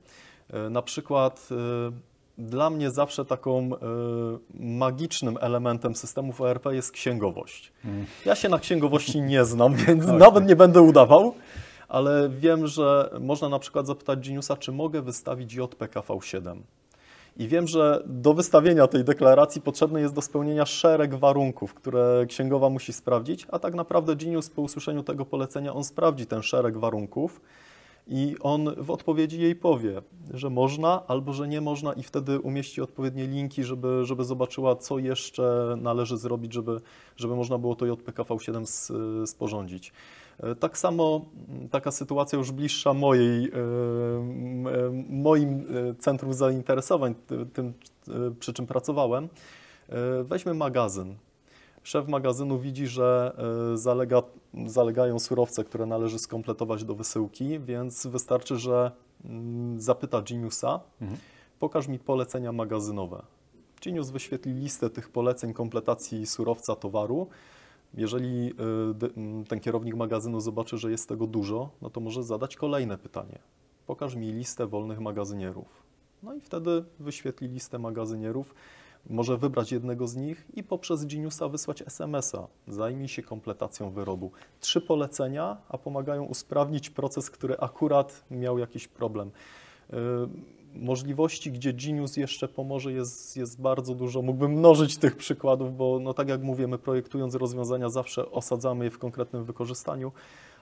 E, 0.49 0.69
Na 0.69 0.81
przykład 0.81 1.49
dla 2.37 2.69
mnie 2.69 2.91
zawsze 2.91 3.25
taką 3.25 3.59
e, 3.59 3.69
magicznym 4.53 5.37
elementem 5.41 5.95
systemów 5.95 6.41
ERP 6.41 6.65
jest 6.65 6.91
księgowość. 6.91 7.73
Ja 8.25 8.35
się 8.35 8.49
na 8.49 8.59
księgowości 8.59 9.21
nie 9.21 9.45
znam, 9.45 9.75
więc 9.85 10.05
Okej. 10.05 10.17
nawet 10.17 10.47
nie 10.47 10.55
będę 10.55 10.81
udawał, 10.81 11.35
ale 11.87 12.29
wiem, 12.29 12.67
że 12.67 13.09
można 13.19 13.49
na 13.49 13.59
przykład 13.59 13.87
zapytać 13.87 14.27
Geniusa, 14.27 14.57
czy 14.57 14.71
mogę 14.71 15.01
wystawić 15.01 15.57
JPKV7. 15.57 16.57
I 17.37 17.47
wiem, 17.47 17.67
że 17.67 18.03
do 18.05 18.33
wystawienia 18.33 18.87
tej 18.87 19.03
deklaracji 19.03 19.61
potrzebny 19.61 20.01
jest 20.01 20.13
do 20.13 20.21
spełnienia 20.21 20.65
szereg 20.65 21.15
warunków, 21.15 21.73
które 21.73 22.25
księgowa 22.27 22.69
musi 22.69 22.93
sprawdzić, 22.93 23.47
a 23.51 23.59
tak 23.59 23.73
naprawdę 23.73 24.15
Genius 24.15 24.49
po 24.49 24.61
usłyszeniu 24.61 25.03
tego 25.03 25.25
polecenia, 25.25 25.73
on 25.73 25.83
sprawdzi 25.83 26.25
ten 26.25 26.43
szereg 26.43 26.77
warunków 26.77 27.41
i 28.07 28.35
on 28.41 28.75
w 28.77 28.91
odpowiedzi 28.91 29.41
jej 29.41 29.55
powie, 29.55 30.01
że 30.33 30.49
można 30.49 31.07
albo 31.07 31.33
że 31.33 31.47
nie 31.47 31.61
można 31.61 31.93
i 31.93 32.03
wtedy 32.03 32.39
umieści 32.39 32.81
odpowiednie 32.81 33.27
linki, 33.27 33.63
żeby, 33.63 34.05
żeby 34.05 34.23
zobaczyła, 34.23 34.75
co 34.75 34.99
jeszcze 34.99 35.75
należy 35.81 36.17
zrobić, 36.17 36.53
żeby, 36.53 36.81
żeby 37.15 37.35
można 37.35 37.57
było 37.57 37.75
to 37.75 37.85
JPKV7 37.85 38.61
s- 38.61 38.91
sporządzić. 39.29 39.93
E, 40.39 40.55
Tak 40.55 40.77
samo 40.77 41.25
taka 41.71 41.91
sytuacja 41.91 42.37
już 42.37 42.51
bliższa 42.51 42.93
mojej, 42.93 43.45
e, 43.45 43.49
e, 43.49 45.05
moim 45.09 45.49
e, 45.59 45.95
centrum 45.99 46.33
zainteresowań, 46.33 47.15
ty- 47.27 47.45
tym, 47.45 47.73
e, 48.07 48.31
przy 48.39 48.53
czym 48.53 48.67
pracowałem. 48.67 49.29
E, 49.89 50.23
Weźmy 50.23 50.53
magazyn. 50.53 51.15
Szef 51.85 52.07
magazynu 52.07 52.59
widzi, 52.59 52.87
że 52.87 53.35
e, 53.73 53.77
zalega, 53.77 54.21
zalegają 54.65 55.19
surowce, 55.19 55.63
które 55.63 55.85
należy 55.85 56.19
skompletować 56.19 56.83
do 56.83 56.95
wysyłki, 56.95 57.59
więc 57.59 58.07
wystarczy, 58.07 58.57
że 58.57 58.91
mm, 59.25 59.81
zapyta 59.81 60.21
Geniusa, 60.21 60.79
Mhm. 61.01 61.19
pokaż 61.59 61.87
mi 61.87 61.99
polecenia 61.99 62.51
magazynowe. 62.51 63.21
Genius 63.85 64.09
wyświetli 64.09 64.53
listę 64.53 64.89
tych 64.89 65.09
poleceń 65.09 65.53
kompletacji 65.53 66.25
surowca 66.25 66.75
towaru. 66.75 67.27
Jeżeli 67.93 68.53
y, 69.43 69.45
ten 69.47 69.59
kierownik 69.59 69.95
magazynu 69.95 70.39
zobaczy, 70.39 70.77
że 70.77 70.91
jest 70.91 71.09
tego 71.09 71.27
dużo, 71.27 71.69
no 71.81 71.89
to 71.89 71.99
może 72.01 72.23
zadać 72.23 72.55
kolejne 72.55 72.97
pytanie. 72.97 73.39
Pokaż 73.87 74.15
mi 74.15 74.31
listę 74.31 74.67
wolnych 74.67 74.99
magazynierów. 74.99 75.83
No 76.23 76.33
i 76.33 76.41
wtedy 76.41 76.83
wyświetli 76.99 77.47
listę 77.47 77.79
magazynierów, 77.79 78.55
może 79.09 79.37
wybrać 79.37 79.71
jednego 79.71 80.07
z 80.07 80.15
nich 80.15 80.45
i 80.53 80.63
poprzez 80.63 81.05
Geniusa 81.05 81.47
wysłać 81.47 81.81
SMS-a. 81.81 82.47
Zajmij 82.67 83.07
się 83.07 83.23
kompletacją 83.23 83.91
wyrobu. 83.91 84.31
Trzy 84.59 84.81
polecenia, 84.81 85.57
a 85.69 85.77
pomagają 85.77 86.23
usprawnić 86.23 86.89
proces, 86.89 87.29
który 87.29 87.57
akurat 87.57 88.23
miał 88.31 88.59
jakiś 88.59 88.87
problem. 88.87 89.31
Y, 89.93 89.95
Możliwości, 90.75 91.51
gdzie 91.51 91.73
Genius 91.73 92.17
jeszcze 92.17 92.47
pomoże, 92.47 92.93
jest, 92.93 93.37
jest 93.37 93.61
bardzo 93.61 93.95
dużo. 93.95 94.21
Mógłbym 94.21 94.51
mnożyć 94.51 94.97
tych 94.97 95.15
przykładów, 95.15 95.77
bo 95.77 95.99
no 96.01 96.13
tak 96.13 96.29
jak 96.29 96.41
mówię, 96.41 96.67
my 96.67 96.77
projektując 96.77 97.35
rozwiązania 97.35 97.89
zawsze 97.89 98.31
osadzamy 98.31 98.85
je 98.85 98.91
w 98.91 98.97
konkretnym 98.97 99.43
wykorzystaniu, 99.43 100.11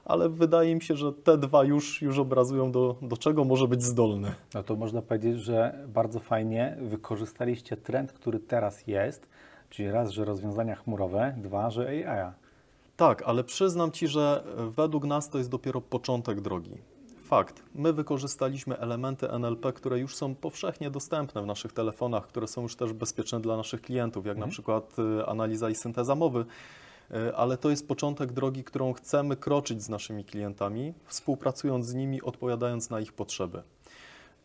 ale 0.05 0.29
wydaje 0.29 0.75
mi 0.75 0.81
się, 0.81 0.95
że 0.95 1.13
te 1.13 1.38
dwa 1.38 1.63
już, 1.63 2.01
już 2.01 2.19
obrazują, 2.19 2.72
do, 2.72 2.95
do 3.01 3.17
czego 3.17 3.43
może 3.43 3.67
być 3.67 3.83
zdolny. 3.83 4.33
No 4.53 4.63
to 4.63 4.75
można 4.75 5.01
powiedzieć, 5.01 5.39
że 5.39 5.86
bardzo 5.88 6.19
fajnie 6.19 6.77
wykorzystaliście 6.81 7.77
trend, 7.77 8.13
który 8.13 8.39
teraz 8.39 8.88
jest, 8.88 9.27
czyli 9.69 9.91
raz, 9.91 10.10
że 10.10 10.25
rozwiązania 10.25 10.75
chmurowe, 10.75 11.36
dwa, 11.38 11.69
że 11.69 11.88
AI. 11.88 12.31
Tak, 12.98 13.24
ale 13.25 13.43
przyznam 13.43 13.91
Ci, 13.91 14.07
że 14.07 14.43
według 14.75 15.05
nas 15.05 15.29
to 15.29 15.38
jest 15.38 15.50
dopiero 15.50 15.81
początek 15.81 16.41
drogi. 16.41 16.77
Fakt, 17.24 17.63
my 17.75 17.93
wykorzystaliśmy 17.93 18.77
elementy 18.77 19.31
NLP, 19.31 19.74
które 19.74 20.00
już 20.00 20.15
są 20.15 20.36
powszechnie 20.36 20.89
dostępne 20.89 21.41
w 21.41 21.45
naszych 21.45 21.74
telefonach, 21.74 22.27
które 22.27 22.48
są 22.48 22.62
już 22.62 22.75
też 22.75 22.93
bezpieczne 22.93 23.39
dla 23.39 23.57
naszych 23.57 23.81
klientów, 23.81 24.25
jak 24.25 24.38
na 24.38 24.48
przykład 24.48 24.95
y, 25.00 25.25
analiza 25.25 25.69
i 25.69 25.75
synteza 25.75 26.15
mowy, 26.15 26.45
ale 27.36 27.57
to 27.57 27.69
jest 27.69 27.88
początek 27.88 28.31
drogi, 28.31 28.63
którą 28.63 28.93
chcemy 28.93 29.36
kroczyć 29.36 29.83
z 29.83 29.89
naszymi 29.89 30.25
klientami, 30.25 30.93
współpracując 31.05 31.86
z 31.86 31.93
nimi, 31.93 32.22
odpowiadając 32.22 32.89
na 32.89 33.00
ich 33.00 33.13
potrzeby. 33.13 33.63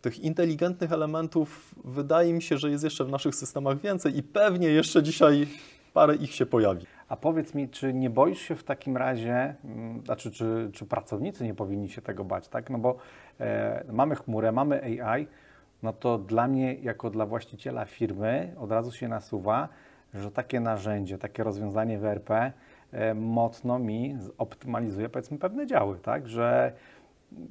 Tych 0.03 0.19
inteligentnych 0.19 0.93
elementów 0.93 1.75
wydaje 1.85 2.33
mi 2.33 2.43
się, 2.43 2.59
że 2.59 2.71
jest 2.71 2.85
jeszcze 2.85 3.05
w 3.05 3.11
naszych 3.11 3.35
systemach 3.35 3.81
więcej 3.81 4.17
i 4.17 4.23
pewnie 4.23 4.69
jeszcze 4.69 5.03
dzisiaj 5.03 5.47
parę 5.95 6.17
ich 6.17 6.35
się 6.35 6.47
pojawi. 6.47 6.87
A 7.09 7.17
powiedz 7.17 7.55
mi, 7.55 7.69
czy 7.69 7.95
nie 7.95 8.11
boisz 8.11 8.41
się 8.41 8.57
w 8.57 8.65
takim 8.65 8.97
razie, 8.97 9.55
mm, 9.65 10.03
znaczy, 10.05 10.31
czy, 10.31 10.71
czy 10.73 10.87
pracownicy 10.87 11.45
nie 11.45 11.55
powinni 11.55 11.89
się 11.89 12.03
tego 12.03 12.25
bać, 12.25 12.49
tak? 12.49 12.71
No 12.71 12.79
bo 12.79 12.97
e, 13.41 13.85
mamy 13.93 14.17
chmurę, 14.17 14.53
mamy 14.53 15.03
AI, 15.03 15.27
no 15.83 15.93
to 15.93 16.19
dla 16.19 16.49
mnie, 16.49 16.75
jako 16.75 17.11
dla 17.11 17.27
właściciela 17.27 17.85
firmy, 17.85 18.55
od 18.59 18.73
razu 18.73 18.93
się 18.93 19.09
nasuwa, 19.09 19.69
że 20.15 20.31
takie 20.31 20.61
narzędzie, 20.61 21.19
takie 21.19 21.45
rozwiązanie 21.45 21.99
w 21.99 22.05
ERP 22.05 22.31
e, 22.31 23.15
mocno 23.15 23.79
mi 23.79 24.17
optymalizuje, 24.39 25.09
powiedzmy, 25.09 25.39
pewne 25.39 25.67
działy, 25.67 25.99
tak? 26.03 26.29
Że 26.29 26.73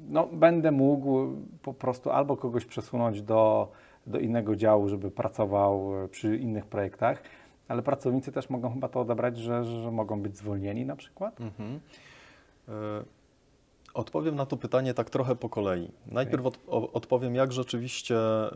no, 0.10 0.28
będę 0.28 0.72
mógł 0.72 1.36
po 1.62 1.74
prostu 1.74 2.12
albo 2.12 2.38
kogoś 2.38 2.66
przesunąć 2.66 3.22
do, 3.22 3.72
do 4.08 4.20
innego 4.20 4.56
działu, 4.56 4.90
żeby 4.90 5.12
pracował 5.12 6.04
e, 6.04 6.08
przy 6.08 6.38
innych 6.38 6.66
projektach, 6.66 7.22
ale 7.68 7.82
pracownicy 7.82 8.32
też 8.32 8.50
mogą 8.50 8.74
chyba 8.74 8.88
to 8.88 9.00
odebrać, 9.00 9.38
że, 9.38 9.64
że, 9.64 9.92
mogą 9.92 10.22
być 10.22 10.38
zwolnieni 10.38 10.86
na 10.86 10.96
przykład. 10.96 11.42
Mhm. 11.42 11.80
E, 12.70 12.72
Odpowiem 13.98 14.36
na 14.36 14.46
to 14.46 14.58
pytanie 14.58 14.94
tak 14.94 15.10
trochę 15.10 15.36
po 15.36 15.50
kolei. 15.50 15.92
Najpierw 16.06 16.46
od, 16.46 16.60
o- 16.68 16.92
odpowiem, 16.92 17.36
jak 17.36 17.52
rzeczywiście 17.52 18.18
e, 18.18 18.50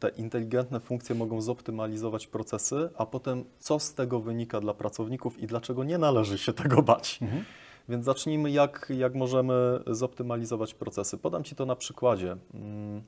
te 0.00 0.08
inteligentne 0.08 0.80
funkcje 0.80 1.14
mogą 1.14 1.40
zoptymalizować 1.40 2.26
procesy, 2.26 2.88
a 2.96 3.06
potem 3.06 3.44
co 3.58 3.78
z 3.78 3.94
tego 3.94 4.20
wynika 4.20 4.60
dla 4.60 4.74
pracowników 4.74 5.38
i 5.38 5.46
dlaczego 5.46 5.84
nie 5.84 5.98
należy 5.98 6.38
się 6.38 6.52
tego 6.52 6.82
bać. 6.82 7.18
Mhm. 7.22 7.44
Więc 7.88 8.04
zacznijmy, 8.04 8.50
jak, 8.50 8.92
jak 8.96 9.14
możemy 9.14 9.80
zoptymalizować 9.86 10.74
procesy. 10.74 11.18
Podam 11.18 11.44
Ci 11.44 11.54
to 11.54 11.66
na 11.66 11.76
przykładzie. 11.76 12.36
Mm, 12.54 13.02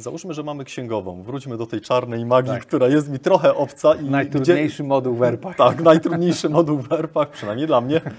Załóżmy, 0.00 0.34
że 0.34 0.42
mamy 0.42 0.64
księgową. 0.64 1.22
Wróćmy 1.22 1.56
do 1.56 1.66
tej 1.66 1.80
czarnej 1.80 2.26
magii, 2.26 2.52
Tak. 2.52 2.62
która 2.62 2.88
jest 2.88 3.08
mi 3.10 3.18
trochę 3.18 3.54
obca 3.54 3.94
i 3.94 3.98
gdzie, 3.98 4.10
Najtrudniejszy 4.10 4.84
moduł 4.84 5.14
w 5.14 5.22
ERP. 5.22 5.46
tak, 5.56 5.80
najtrudniejszy 5.82 6.48
moduł 6.58 6.78
w 6.78 6.92
ERP-ach, 6.92 7.30
przynajmniej 7.30 7.66
dla 7.66 7.80
mnie. 7.80 8.00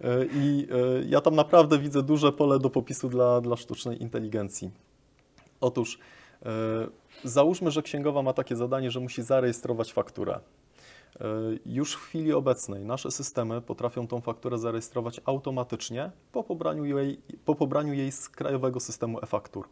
E, 0.00 0.24
I 0.24 0.66
e, 0.70 1.04
ja 1.08 1.20
tam 1.20 1.34
naprawdę 1.34 1.78
widzę 1.78 2.02
duże 2.02 2.32
pole 2.32 2.58
do 2.58 2.70
popisu 2.70 3.08
dla, 3.08 3.40
dla 3.40 3.56
sztucznej 3.56 4.02
inteligencji. 4.02 4.70
Otóż 5.60 5.98
e, 6.42 6.48
załóżmy, 7.24 7.70
że 7.70 7.82
księgowa 7.82 8.22
ma 8.22 8.32
takie 8.32 8.56
zadanie, 8.56 8.90
że 8.90 9.00
musi 9.00 9.22
zarejestrować 9.22 9.92
fakturę. 9.92 10.40
Już 11.66 11.94
w 11.94 12.00
chwili 12.00 12.32
obecnej 12.32 12.84
nasze 12.84 13.10
systemy 13.10 13.60
potrafią 13.60 14.06
tą 14.06 14.20
fakturę 14.20 14.58
zarejestrować 14.58 15.20
automatycznie 15.24 16.10
po 16.32 16.44
pobraniu 16.44 16.84
jej, 16.84 17.20
po 17.44 17.54
pobraniu 17.54 17.94
jej 17.94 18.12
z 18.12 18.28
krajowego 18.28 18.80
systemu 18.80 19.18
e-faktur. 19.22 19.68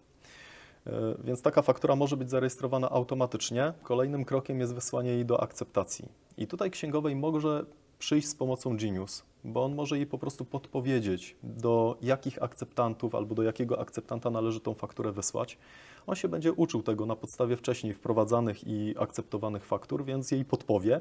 E, 0.86 0.90
Więc 1.24 1.42
taka 1.42 1.62
faktura 1.62 1.96
może 1.96 2.16
być 2.16 2.30
zarejestrowana 2.30 2.90
automatycznie. 2.90 3.72
Kolejnym 3.82 4.24
krokiem 4.24 4.60
jest 4.60 4.74
wysłanie 4.74 5.10
jej 5.10 5.24
do 5.24 5.42
akceptacji. 5.42 6.08
I 6.38 6.46
tutaj 6.46 6.70
księgowej 6.70 7.16
może 7.16 7.64
przyjść 7.98 8.28
z 8.28 8.34
pomocą 8.34 8.76
Genius, 8.76 9.24
bo 9.44 9.64
on 9.64 9.74
może 9.74 9.96
jej 9.96 10.06
po 10.06 10.18
prostu 10.18 10.44
podpowiedzieć, 10.44 11.36
do 11.42 11.96
jakich 12.02 12.42
akceptantów 12.42 13.14
albo 13.14 13.34
do 13.34 13.42
jakiego 13.42 13.80
akceptanta 13.80 14.30
należy 14.30 14.60
tą 14.60 14.74
fakturę 14.74 15.12
wysłać. 15.12 15.58
On 16.06 16.16
się 16.16 16.28
będzie 16.28 16.52
uczył 16.52 16.82
tego 16.82 17.06
na 17.06 17.16
podstawie 17.16 17.56
wcześniej 17.56 17.94
wprowadzanych 17.94 18.66
i 18.66 18.94
akceptowanych 18.98 19.64
faktur, 19.64 20.04
więc 20.04 20.30
jej 20.30 20.44
podpowie. 20.44 21.00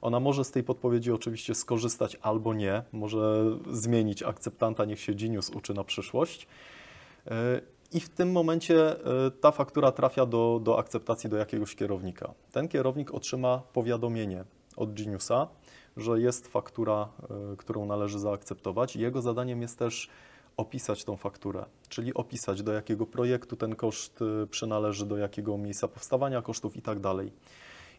Ona 0.00 0.20
może 0.20 0.44
z 0.44 0.50
tej 0.50 0.62
podpowiedzi 0.64 1.12
oczywiście 1.12 1.54
skorzystać 1.54 2.16
albo 2.22 2.54
nie, 2.54 2.82
może 2.92 3.44
zmienić 3.70 4.22
akceptanta, 4.22 4.84
niech 4.84 5.00
się 5.00 5.14
Genius 5.14 5.50
uczy 5.50 5.74
na 5.74 5.84
przyszłość. 5.84 6.46
I 7.92 8.00
w 8.00 8.08
tym 8.08 8.32
momencie 8.32 8.74
yy, 8.74 9.30
ta 9.30 9.50
faktura 9.50 9.92
trafia 9.92 10.26
do, 10.26 10.60
do 10.62 10.78
akceptacji 10.78 11.30
do 11.30 11.36
jakiegoś 11.36 11.74
kierownika. 11.76 12.34
Ten 12.52 12.68
kierownik 12.68 13.14
otrzyma 13.14 13.62
powiadomienie 13.72 14.44
od 14.76 14.94
Geniusa, 14.94 15.48
że 15.96 16.20
jest 16.20 16.48
faktura, 16.48 17.08
yy, 17.50 17.56
którą 17.56 17.86
należy 17.86 18.18
zaakceptować. 18.18 18.96
Jego 18.96 19.22
zadaniem 19.22 19.62
jest 19.62 19.78
też 19.78 20.08
opisać 20.56 21.04
tą 21.04 21.16
fakturę, 21.16 21.64
czyli 21.88 22.14
opisać 22.14 22.62
do 22.62 22.72
jakiego 22.72 23.06
projektu 23.06 23.56
ten 23.56 23.76
koszt 23.76 24.20
yy, 24.20 24.46
przynależy, 24.46 25.06
do 25.06 25.16
jakiego 25.16 25.58
miejsca 25.58 25.88
powstawania 25.88 26.42
kosztów 26.42 26.76
i 26.76 26.82
tak 26.82 27.00
dalej. 27.00 27.32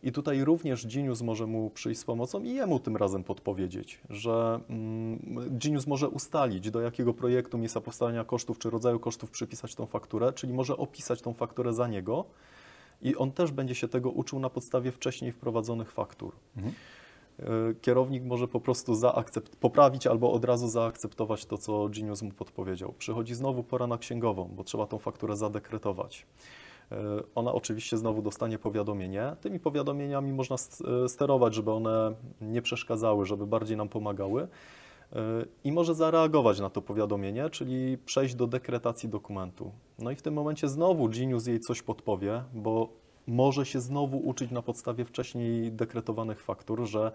I 0.04 0.12
tutaj 0.12 0.44
również 0.44 0.88
Genius 0.88 1.22
może 1.22 1.48
mu 1.48 1.70
przyjść 1.70 2.00
z 2.02 2.06
pomocą 2.06 2.44
i 2.44 2.50
jemu 2.50 2.80
tym 2.80 2.98
razem 2.98 3.24
podpowiedzieć, 3.24 4.02
że 4.10 4.60
mm, 4.70 5.20
Genius 5.50 5.88
może 5.88 6.10
ustalić, 6.10 6.72
do 6.72 6.82
jakiego 6.82 7.14
projektu, 7.14 7.58
miejsca 7.58 7.82
powstania 7.82 8.24
kosztów 8.24 8.60
czy 8.60 8.70
rodzaju 8.70 9.00
kosztów 9.00 9.32
przypisać 9.32 9.76
tą 9.76 9.86
fakturę, 9.86 10.34
czyli 10.34 10.54
może 10.54 10.78
opisać 10.78 11.22
tą 11.22 11.34
fakturę 11.34 11.74
za 11.74 11.88
niego 11.88 12.26
i 13.02 13.16
on 13.16 13.32
też 13.32 13.52
będzie 13.52 13.76
się 13.76 13.88
tego 13.88 14.10
uczył 14.10 14.40
na 14.40 14.50
podstawie 14.50 14.92
wcześniej 14.92 15.32
wprowadzonych 15.32 15.92
faktur. 15.92 16.34
Mhm. 16.58 16.76
Y, 17.40 17.76
Kierownik 17.82 18.24
może 18.24 18.48
po 18.48 18.60
prostu 18.60 18.94
zaakcept- 18.94 19.56
poprawić 19.60 20.08
albo 20.08 20.32
od 20.32 20.46
razu 20.46 20.68
zaakceptować 20.68 21.46
to, 21.46 21.58
co 21.58 21.90
Genius 21.90 22.22
mu 22.22 22.32
podpowiedział. 22.32 22.94
Przychodzi 22.98 23.36
znowu 23.36 23.64
pora 23.64 23.88
na 23.88 23.98
księgową, 23.98 24.50
bo 24.56 24.64
trzeba 24.64 24.88
tą 24.88 24.98
fakturę 24.98 25.36
zadekretować. 25.36 26.26
Y, 26.92 26.96
Ona 27.36 27.54
oczywiście 27.54 27.98
znowu 27.98 28.22
dostanie 28.22 28.60
powiadomienie. 28.60 29.36
Tymi 29.42 29.60
powiadomieniami 29.60 30.34
można 30.34 30.56
y, 31.06 31.10
sterować, 31.10 31.56
żeby 31.56 31.72
one 31.72 32.14
nie 32.42 32.62
przeszkadzały, 32.62 33.26
żeby 33.26 33.48
bardziej 33.48 33.78
nam 33.78 33.90
pomagały. 33.90 34.44
Y, 34.44 35.18
I 35.64 35.72
może 35.72 35.96
zareagować 35.96 36.60
na 36.60 36.70
to 36.70 36.82
powiadomienie, 36.82 37.50
czyli 37.50 37.98
przejść 37.98 38.36
do 38.36 38.48
dekretacji 38.48 39.10
dokumentu. 39.10 39.72
No 40.00 40.12
i 40.12 40.16
w 40.16 40.22
tym 40.22 40.34
momencie 40.34 40.70
znowu 40.70 41.10
Genius 41.10 41.48
jej 41.48 41.60
coś 41.60 41.82
podpowie, 41.82 42.44
bo 42.54 42.90
może 43.28 43.66
się 43.66 43.80
znowu 43.80 44.18
uczyć 44.18 44.52
na 44.52 44.62
podstawie 44.62 45.06
wcześniej 45.06 45.72
dekretowanych 45.72 46.42
faktur, 46.42 46.86
że 46.86 47.08
e, 47.08 47.12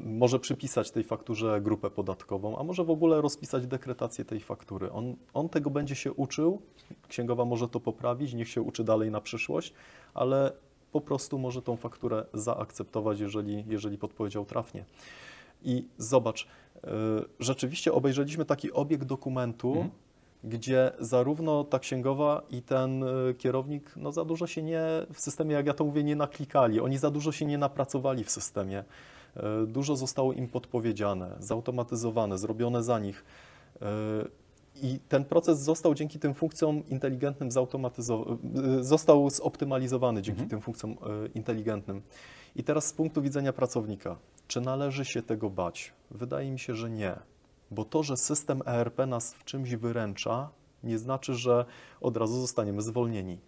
może 0.00 0.38
przypisać 0.38 0.90
tej 0.90 1.04
fakturze 1.04 1.60
grupę 1.60 1.90
podatkową, 1.90 2.58
a 2.58 2.62
może 2.62 2.84
w 2.84 2.90
ogóle 2.90 3.20
rozpisać 3.20 3.66
dekretację 3.66 4.24
tej 4.24 4.40
faktury. 4.40 4.92
On, 4.92 5.16
on 5.34 5.48
tego 5.48 5.70
będzie 5.70 5.94
się 5.94 6.12
uczył, 6.12 6.62
księgowa 7.08 7.44
może 7.44 7.68
to 7.68 7.80
poprawić, 7.80 8.34
niech 8.34 8.48
się 8.48 8.62
uczy 8.62 8.84
dalej 8.84 9.10
na 9.10 9.20
przyszłość, 9.20 9.72
ale 10.14 10.52
po 10.92 11.00
prostu 11.00 11.38
może 11.38 11.62
tą 11.62 11.76
fakturę 11.76 12.26
zaakceptować, 12.34 13.20
jeżeli, 13.20 13.64
jeżeli 13.68 13.98
podpowiedział 13.98 14.44
trafnie. 14.44 14.84
I 15.62 15.88
zobacz, 15.98 16.48
e, 16.84 16.90
rzeczywiście 17.40 17.92
obejrzeliśmy 17.92 18.44
taki 18.44 18.72
obieg 18.72 19.04
dokumentu, 19.04 19.68
Mhm. 19.68 19.90
Gdzie 20.44 20.92
zarówno 20.98 21.64
ta 21.64 21.78
księgowa 21.78 22.42
i 22.50 22.62
ten 22.62 23.04
e, 23.04 23.34
kierownik 23.34 23.92
no, 23.96 24.12
za 24.12 24.24
dużo 24.24 24.46
się 24.46 24.62
nie 24.62 24.82
w 25.12 25.20
systemie, 25.20 25.54
jak 25.54 25.66
ja 25.66 25.74
to 25.74 25.84
mówię, 25.84 26.04
nie 26.04 26.16
naklikali. 26.16 26.80
Oni 26.80 26.98
za 26.98 27.10
dużo 27.10 27.32
się 27.32 27.46
nie 27.46 27.58
napracowali 27.58 28.24
w 28.24 28.30
systemie. 28.30 28.84
E, 29.36 29.66
Dużo 29.66 29.96
zostało 29.96 30.32
im 30.32 30.48
podpowiedziane, 30.48 31.36
zautomatyzowane, 31.38 32.38
zrobione 32.38 32.82
za 32.82 32.98
nich. 32.98 33.24
E, 33.82 33.86
I 34.82 34.98
ten 35.08 35.24
proces 35.24 35.58
został 35.60 35.94
dzięki 35.94 36.18
tym 36.18 36.34
funkcjom 36.34 36.88
inteligentnym 36.88 37.50
zautomatyzowany, 37.50 38.38
został 38.84 39.30
zoptymalizowany 39.30 40.22
dzięki 40.22 40.42
Mhm. 40.42 40.50
tym 40.50 40.60
funkcjom 40.60 40.96
inteligentnym. 41.34 42.02
I 42.56 42.64
teraz 42.64 42.86
z 42.86 42.92
punktu 42.92 43.22
widzenia 43.22 43.52
pracownika, 43.52 44.16
czy 44.48 44.60
należy 44.60 45.04
się 45.04 45.22
tego 45.22 45.50
bać? 45.50 45.92
Wydaje 46.10 46.50
mi 46.50 46.58
się, 46.58 46.74
że 46.74 46.90
nie. 46.90 47.16
Bo 47.70 47.84
to, 47.84 48.02
że 48.02 48.16
system 48.16 48.62
ERP 48.66 49.06
nas 49.06 49.34
w 49.34 49.44
czymś 49.44 49.74
wyręcza, 49.74 50.50
nie 50.84 50.98
znaczy, 50.98 51.34
że 51.34 51.64
od 52.00 52.16
razu 52.16 52.40
zostaniemy 52.40 52.82
zwolnieni. 52.82 53.38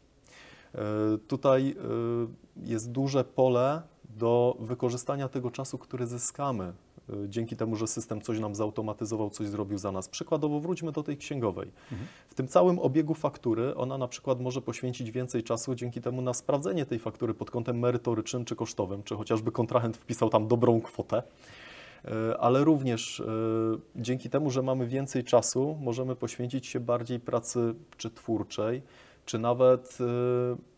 E, 0.74 0.80
Tutaj 1.28 1.70
e, 1.70 2.64
jest 2.70 2.90
duże 2.90 3.24
pole 3.24 3.82
do 4.18 4.56
wykorzystania 4.60 5.28
tego 5.28 5.50
czasu, 5.50 5.78
który 5.78 6.06
zyskamy 6.06 6.64
e, 6.64 7.28
dzięki 7.28 7.56
temu, 7.56 7.76
że 7.76 7.86
system 7.86 8.20
coś 8.20 8.38
nam 8.38 8.54
zautomatyzował, 8.54 9.30
coś 9.30 9.48
zrobił 9.48 9.78
za 9.78 9.92
nas. 9.92 10.08
Przykładowo 10.08 10.60
wróćmy 10.60 10.92
do 10.92 11.02
tej 11.02 11.16
księgowej. 11.16 11.72
W 12.28 12.34
tym 12.34 12.48
całym 12.48 12.78
obiegu 12.78 13.14
faktury 13.14 13.74
ona 13.74 13.98
na 13.98 14.08
przykład 14.08 14.40
może 14.40 14.62
poświęcić 14.62 15.10
więcej 15.10 15.42
czasu 15.42 15.74
dzięki 15.74 16.00
temu 16.00 16.22
na 16.22 16.34
sprawdzenie 16.34 16.86
tej 16.86 16.98
faktury 16.98 17.34
pod 17.34 17.50
kątem 17.50 17.78
merytorycznym 17.78 18.44
czy 18.44 18.56
kosztowym, 18.56 19.02
czy 19.02 19.16
chociażby 19.16 19.52
kontrahent 19.52 19.96
wpisał 19.96 20.30
tam 20.30 20.48
dobrą 20.48 20.80
kwotę. 20.80 21.22
E, 22.04 22.38
Ale 22.40 22.64
również 22.64 23.20
e, 23.20 23.24
dzięki 23.96 24.30
temu, 24.30 24.50
że 24.50 24.62
mamy 24.62 24.86
więcej 24.86 25.24
czasu, 25.24 25.78
możemy 25.80 26.16
poświęcić 26.16 26.66
się 26.66 26.80
bardziej 26.80 27.20
pracy 27.20 27.74
czy 27.96 28.10
twórczej, 28.10 28.82
czy 29.24 29.38
nawet 29.38 29.98
e, 30.00 30.06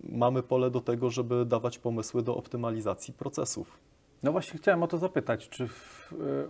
mamy 0.00 0.42
pole 0.42 0.70
do 0.70 0.80
tego, 0.80 1.10
żeby 1.10 1.46
dawać 1.46 1.78
pomysły 1.78 2.22
do 2.22 2.36
optymalizacji 2.36 3.14
procesów. 3.14 3.78
No 4.22 4.32
właśnie 4.32 4.58
chciałem 4.58 4.82
o 4.82 4.86
to 4.86 4.98
zapytać, 4.98 5.48
czy 5.48 5.68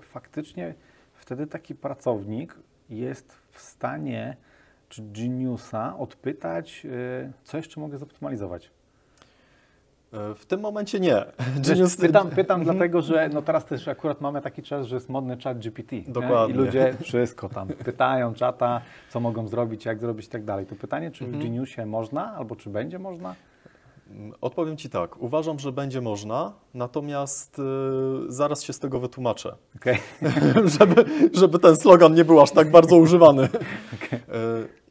faktycznie 0.00 0.74
wtedy 1.14 1.46
taki 1.46 1.74
pracownik 1.74 2.58
jest 2.90 3.32
w 3.50 3.60
stanie, 3.60 4.36
czy 4.88 5.02
Geniusa 5.02 5.98
odpytać, 5.98 6.86
co 7.44 7.56
jeszcze 7.56 7.80
mogę 7.80 7.98
zoptymalizować? 7.98 8.70
E, 10.12 10.34
W 10.34 10.46
tym 10.46 10.60
momencie 10.60 11.00
nie. 11.00 11.14
Genius- 11.66 12.00
pytam, 12.00 12.30
pytam 12.30 12.64
dlatego, 12.64 13.02
że 13.02 13.30
no 13.32 13.42
teraz 13.42 13.64
też 13.64 13.88
akurat 13.88 14.20
mamy 14.20 14.40
taki 14.40 14.62
czas, 14.62 14.86
że 14.86 14.96
jest 14.96 15.08
modny 15.08 15.36
chat 15.44 15.58
GPT. 15.58 15.96
nie? 15.96 16.02
Dokładnie. 16.02 16.54
I 16.54 16.58
ludzie 16.58 16.94
wszystko 17.02 17.48
tam 17.48 17.68
pytają 17.68 18.34
czata, 18.34 18.80
co 19.10 19.20
mogą 19.20 19.48
zrobić, 19.48 19.84
jak 19.84 20.00
zrobić 20.00 20.26
i 20.26 20.28
tak 20.28 20.44
dalej. 20.44 20.66
To 20.66 20.74
pytanie, 20.74 21.10
czy 21.10 21.24
Mhm. 21.24 21.40
w 21.40 21.44
Geniusie 21.44 21.86
można, 21.86 22.34
albo 22.34 22.56
czy 22.56 22.70
będzie 22.70 22.98
można? 22.98 23.34
Odpowiem 24.40 24.76
Ci 24.76 24.90
tak. 24.90 25.22
Uważam, 25.22 25.58
że 25.58 25.72
będzie 25.72 26.00
można, 26.00 26.52
natomiast 26.74 27.58
e, 27.58 27.62
zaraz 28.28 28.62
się 28.62 28.72
z 28.72 28.78
tego 28.78 29.00
wytłumaczę. 29.00 29.54
Okej. 29.76 29.98
żeby, 30.78 31.04
żeby 31.32 31.58
ten 31.58 31.76
slogan 31.76 32.14
nie 32.14 32.24
był 32.24 32.40
aż 32.40 32.50
tak 32.50 32.70
bardzo 32.70 32.96
używany. 32.96 33.48
E, 34.12 34.81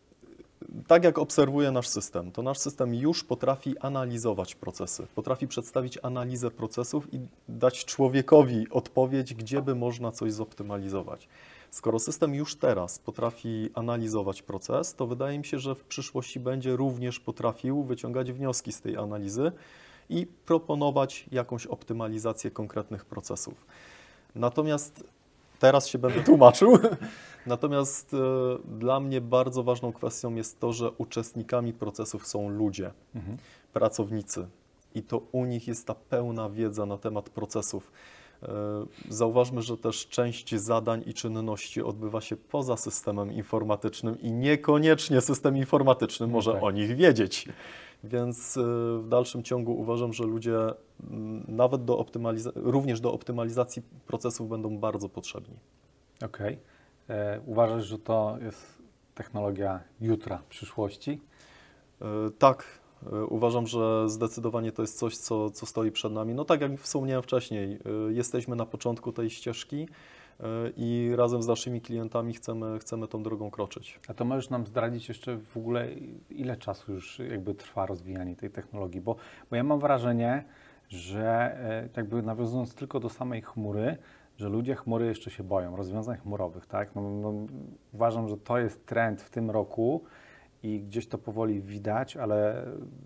Tak 0.91 1.04
jak 1.04 1.17
obserwuję 1.17 1.71
nasz 1.71 1.88
system, 1.88 2.32
to 2.32 2.41
nasz 2.41 2.58
system 2.58 2.95
już 2.95 3.23
potrafi 3.23 3.80
analizować 3.80 4.56
procesy, 4.56 5.08
potrafi 5.15 5.47
przedstawić 5.47 5.99
analizę 6.04 6.51
procesów 6.51 7.13
i 7.13 7.19
dać 7.49 7.86
człowiekowi 7.86 8.67
odpowiedź, 8.71 9.34
gdzie 9.34 9.62
by 9.62 9.75
można 9.75 10.12
coś 10.12 10.34
zoptymalizować. 10.34 11.27
Skoro 11.69 11.99
system 11.99 12.36
już 12.36 12.56
teraz 12.56 12.99
potrafi 12.99 13.69
analizować 13.73 14.41
proces, 14.41 14.95
to 14.95 15.08
wydaje 15.08 15.39
mi 15.39 15.45
się, 15.45 15.60
że 15.60 15.75
w 15.75 15.84
przyszłości 15.84 16.39
będzie 16.39 16.75
również 16.75 17.19
potrafił 17.19 17.84
wyciągać 17.84 18.32
wnioski 18.32 18.71
z 18.71 18.82
tej 18.82 18.97
analizy 18.97 19.51
i 20.10 20.27
proponować 20.45 21.25
jakąś 21.32 21.67
optymalizację 21.67 22.51
konkretnych 22.51 23.06
procesów. 23.06 23.65
Natomiast 24.36 25.04
teraz 25.62 25.88
się 25.88 25.97
będę 26.00 26.24
tłumaczył. 26.24 26.78
Natomiast 27.45 28.13
e, 28.13 28.17
dla 28.80 29.00
mnie 29.00 29.21
bardzo 29.21 29.63
ważną 29.63 29.93
kwestią 29.93 30.36
jest 30.36 30.60
to, 30.60 30.74
że 30.74 30.91
uczestnikami 30.91 31.74
procesów 31.74 32.28
są 32.28 32.50
ludzie, 32.50 32.91
Mhm. 33.15 33.38
pracownicy. 33.74 34.47
I 34.95 35.04
to 35.04 35.21
u 35.32 35.45
nich 35.45 35.67
jest 35.67 35.88
ta 35.88 35.95
pełna 35.95 36.50
wiedza 36.50 36.86
na 36.86 36.97
temat 36.97 37.30
procesów. 37.30 37.91
E, 38.43 38.47
Zauważmy, 39.10 39.62
że 39.62 39.78
też 39.78 40.08
część 40.08 40.56
zadań 40.56 41.04
i 41.06 41.13
czynności 41.13 41.82
odbywa 41.84 42.21
się 42.21 42.36
poza 42.38 42.78
systemem 42.78 43.32
informatycznym 43.34 44.21
i 44.21 44.32
niekoniecznie 44.32 45.21
system 45.21 45.58
informatyczny 45.58 46.28
No 46.28 46.34
może 46.34 46.54
tak. 46.54 46.63
o 46.63 46.71
nich 46.71 46.95
wiedzieć. 46.95 47.47
Więc 48.04 48.58
e, 48.58 48.62
w 49.00 49.08
dalszym 49.10 49.44
ciągu 49.44 49.74
uważam, 49.80 50.14
że 50.14 50.24
ludzie 50.24 50.58
mm, 51.10 51.46
nawet 51.48 51.86
do 51.86 52.06
również 52.56 53.02
do 53.02 53.14
optymalizacji 53.14 53.82
procesów 54.08 54.50
będą 54.50 54.78
bardzo 54.78 55.10
potrzebni. 55.10 55.56
Okej. 56.26 56.58
E, 57.10 57.42
Uważasz, 57.46 57.86
że 57.86 58.00
to 58.00 58.38
jest 58.42 58.78
technologia 59.16 59.80
jutra, 60.02 60.42
przyszłości? 60.50 61.22
E, 62.02 62.06
Tak, 62.40 62.66
e, 63.14 63.26
uważam, 63.26 63.68
że 63.68 64.10
zdecydowanie 64.10 64.72
to 64.72 64.82
jest 64.82 65.00
coś, 65.00 65.18
co, 65.18 65.50
co 65.50 65.66
stoi 65.66 65.92
przed 65.92 66.14
nami. 66.14 66.34
No 66.34 66.46
tak 66.46 66.62
jak 66.62 66.80
wspomniałem 66.80 67.24
wcześniej, 67.24 67.80
e, 68.10 68.14
jesteśmy 68.14 68.56
na 68.56 68.66
początku 68.66 69.12
tej 69.12 69.30
ścieżki 69.30 69.88
i 70.77 71.13
razem 71.15 71.43
z 71.43 71.47
naszymi 71.47 71.82
klientami 71.82 72.34
chcemy, 72.34 72.80
chcemy 72.80 73.08
tą 73.08 73.23
drogą 73.23 73.51
kroczyć. 73.51 73.99
A 74.08 74.13
to 74.13 74.25
możesz 74.25 74.49
nam 74.49 74.65
zdradzić 74.65 75.10
jeszcze 75.10 75.38
w 75.38 75.58
ogóle, 75.58 75.88
ile 76.30 76.58
czasu 76.58 76.93
już 76.93 77.19
jakby 77.19 77.56
trwa 77.56 77.86
rozwijanie 77.86 78.36
tej 78.36 78.49
technologii? 78.49 79.01
Bo, 79.01 79.15
bo 79.49 79.56
ja 79.56 79.63
mam 79.63 79.80
wrażenie, 79.80 80.43
że 80.89 81.58
e, 81.60 81.89
jakby 81.97 82.21
nawiązując 82.21 82.75
tylko 82.75 82.99
do 82.99 83.10
samej 83.10 83.41
chmury, 83.41 83.97
że 84.38 84.49
ludzie 84.49 84.75
chmury 84.75 85.06
jeszcze 85.06 85.32
się 85.32 85.43
boją, 85.43 85.75
rozwiązań 85.75 86.17
chmurowych, 86.17 86.65
tak? 86.65 86.95
No, 86.95 87.01
no, 87.01 87.34
uważam, 87.93 88.27
że 88.27 88.38
to 88.38 88.58
jest 88.58 88.86
trend 88.86 89.21
w 89.21 89.30
tym 89.30 89.51
roku 89.51 90.04
i 90.63 90.80
gdzieś 90.80 91.08
to 91.08 91.17
powoli 91.17 91.62
widać, 91.62 92.17
ale 92.17 92.65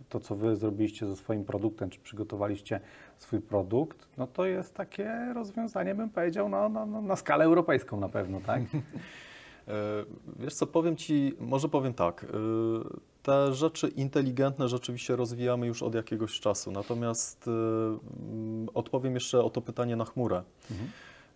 to, 0.10 0.20
co 0.20 0.36
Wy 0.36 0.56
zrobiliście 0.56 1.06
ze 1.08 1.16
swoim 1.16 1.46
produktem, 1.46 1.90
czy 1.90 2.00
przygotowaliście 2.00 2.80
swój 3.18 3.42
produkt, 3.42 4.08
no 4.18 4.28
to 4.28 4.46
jest 4.46 4.74
takie 4.74 5.32
rozwiązanie, 5.34 5.96
bym 5.96 6.10
powiedział, 6.10 6.50
no, 6.50 6.70
no, 6.70 6.86
no, 6.86 7.02
na 7.02 7.16
skalę 7.16 7.46
europejską 7.46 8.00
na 8.00 8.10
pewno, 8.10 8.42
tak? 8.46 8.62
E, 9.68 10.06
Wiesz 10.40 10.54
co, 10.54 10.68
powiem 10.68 10.96
Ci, 10.96 11.34
może 11.40 11.70
powiem 11.70 11.94
tak. 11.94 12.24
e, 12.24 12.28
Te 13.24 13.54
rzeczy 13.54 13.88
inteligentne 13.88 14.68
rzeczywiście 14.68 15.16
rozwijamy 15.16 15.68
już 15.68 15.84
od 15.84 15.96
jakiegoś 15.96 16.40
czasu, 16.40 16.72
natomiast 16.72 17.48
e, 17.48 17.52
odpowiem 18.74 19.14
jeszcze 19.14 19.44
o 19.44 19.50
to 19.50 19.62
pytanie 19.62 19.96
na 19.96 20.06
chmurę. 20.06 20.44
Mhm. 20.72 20.90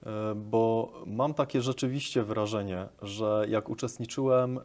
E, 0.06 0.36
Bo 0.36 0.92
mam 1.06 1.34
takie 1.34 1.62
rzeczywiście 1.62 2.24
wrażenie, 2.24 2.88
że 3.02 3.46
jak 3.50 3.70
uczestniczyłem 3.70 4.58
e, 4.58 4.62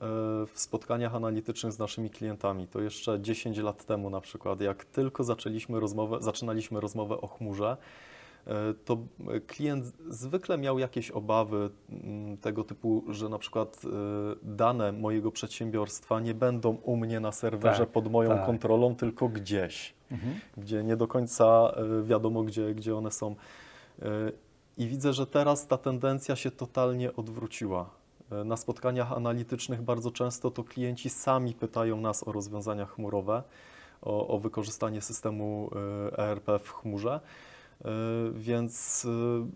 w 0.46 0.52
spotkaniach 0.54 1.14
analitycznych 1.14 1.72
z 1.72 1.78
naszymi 1.78 2.10
klientami, 2.10 2.66
to 2.66 2.80
jeszcze 2.80 3.20
10 3.20 3.58
lat 3.58 3.84
temu 3.84 4.10
na 4.10 4.20
przykład, 4.20 4.60
jak 4.60 4.84
tylko 4.84 5.24
zaczęliśmy 5.24 5.80
rozmowę, 5.80 6.16
zaczynaliśmy 6.20 6.80
rozmowę 6.80 7.20
o 7.20 7.26
chmurze, 7.26 7.76
e, 8.46 8.52
to 8.84 8.98
klient 9.46 9.92
zwykle 10.08 10.58
miał 10.58 10.78
jakieś 10.78 11.10
obawy 11.10 11.70
mm, 11.90 12.36
tego 12.36 12.64
typu, 12.64 13.04
że 13.08 13.28
na 13.28 13.38
przykład 13.38 13.82
dane 14.42 14.92
mojego 14.92 15.30
przedsiębiorstwa 15.32 16.20
nie 16.20 16.34
będą 16.34 16.70
u 16.82 16.96
mnie 16.96 17.20
na 17.20 17.32
serwerze 17.32 17.78
Tak, 17.78 17.88
pod 17.88 18.10
moją 18.10 18.30
tak. 18.30 18.46
kontrolą, 18.46 18.96
tylko 18.96 19.28
gdzieś 19.28 19.94
Mhm. 20.10 20.34
gdzie 20.56 20.84
nie 20.84 20.96
do 20.96 21.06
końca 21.08 21.74
wiadomo, 22.02 22.42
gdzie, 22.42 22.74
gdzie 22.74 22.96
one 22.96 23.10
są. 23.10 23.36
E, 24.78 24.82
I 24.82 24.86
widzę, 24.88 25.12
że 25.12 25.26
teraz 25.26 25.66
ta 25.66 25.78
tendencja 25.78 26.36
się 26.36 26.50
totalnie 26.50 27.16
odwróciła. 27.16 27.90
E, 28.32 28.44
Na 28.44 28.56
spotkaniach 28.56 29.12
analitycznych 29.12 29.82
bardzo 29.82 30.10
często 30.10 30.50
to 30.50 30.64
klienci 30.64 31.10
sami 31.10 31.54
pytają 31.54 32.00
nas 32.00 32.28
o 32.28 32.32
rozwiązania 32.32 32.86
chmurowe, 32.86 33.42
o, 34.02 34.28
o 34.28 34.38
wykorzystanie 34.38 35.00
systemu 35.00 35.70
e, 36.12 36.18
ERP 36.18 36.46
w 36.64 36.68
chmurze, 36.72 37.20
E, 37.84 37.90
więc 38.34 39.06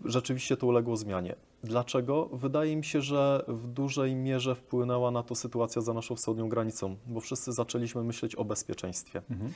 e, 0.05 0.09
rzeczywiście 0.09 0.57
to 0.57 0.67
uległo 0.67 0.97
zmianie. 0.97 1.35
Dlaczego? 1.63 2.29
Wydaje 2.33 2.75
mi 2.75 2.83
się, 2.83 3.01
że 3.01 3.45
w 3.47 3.67
dużej 3.67 4.15
mierze 4.15 4.55
wpłynęła 4.55 5.11
na 5.11 5.23
to 5.23 5.35
sytuacja 5.35 5.81
za 5.81 5.93
naszą 5.93 6.15
wschodnią 6.15 6.49
granicą, 6.49 6.95
bo 7.07 7.19
wszyscy 7.19 7.51
zaczęliśmy 7.51 8.03
myśleć 8.03 8.35
o 8.35 8.45
bezpieczeństwie. 8.45 9.21
Mhm. 9.29 9.53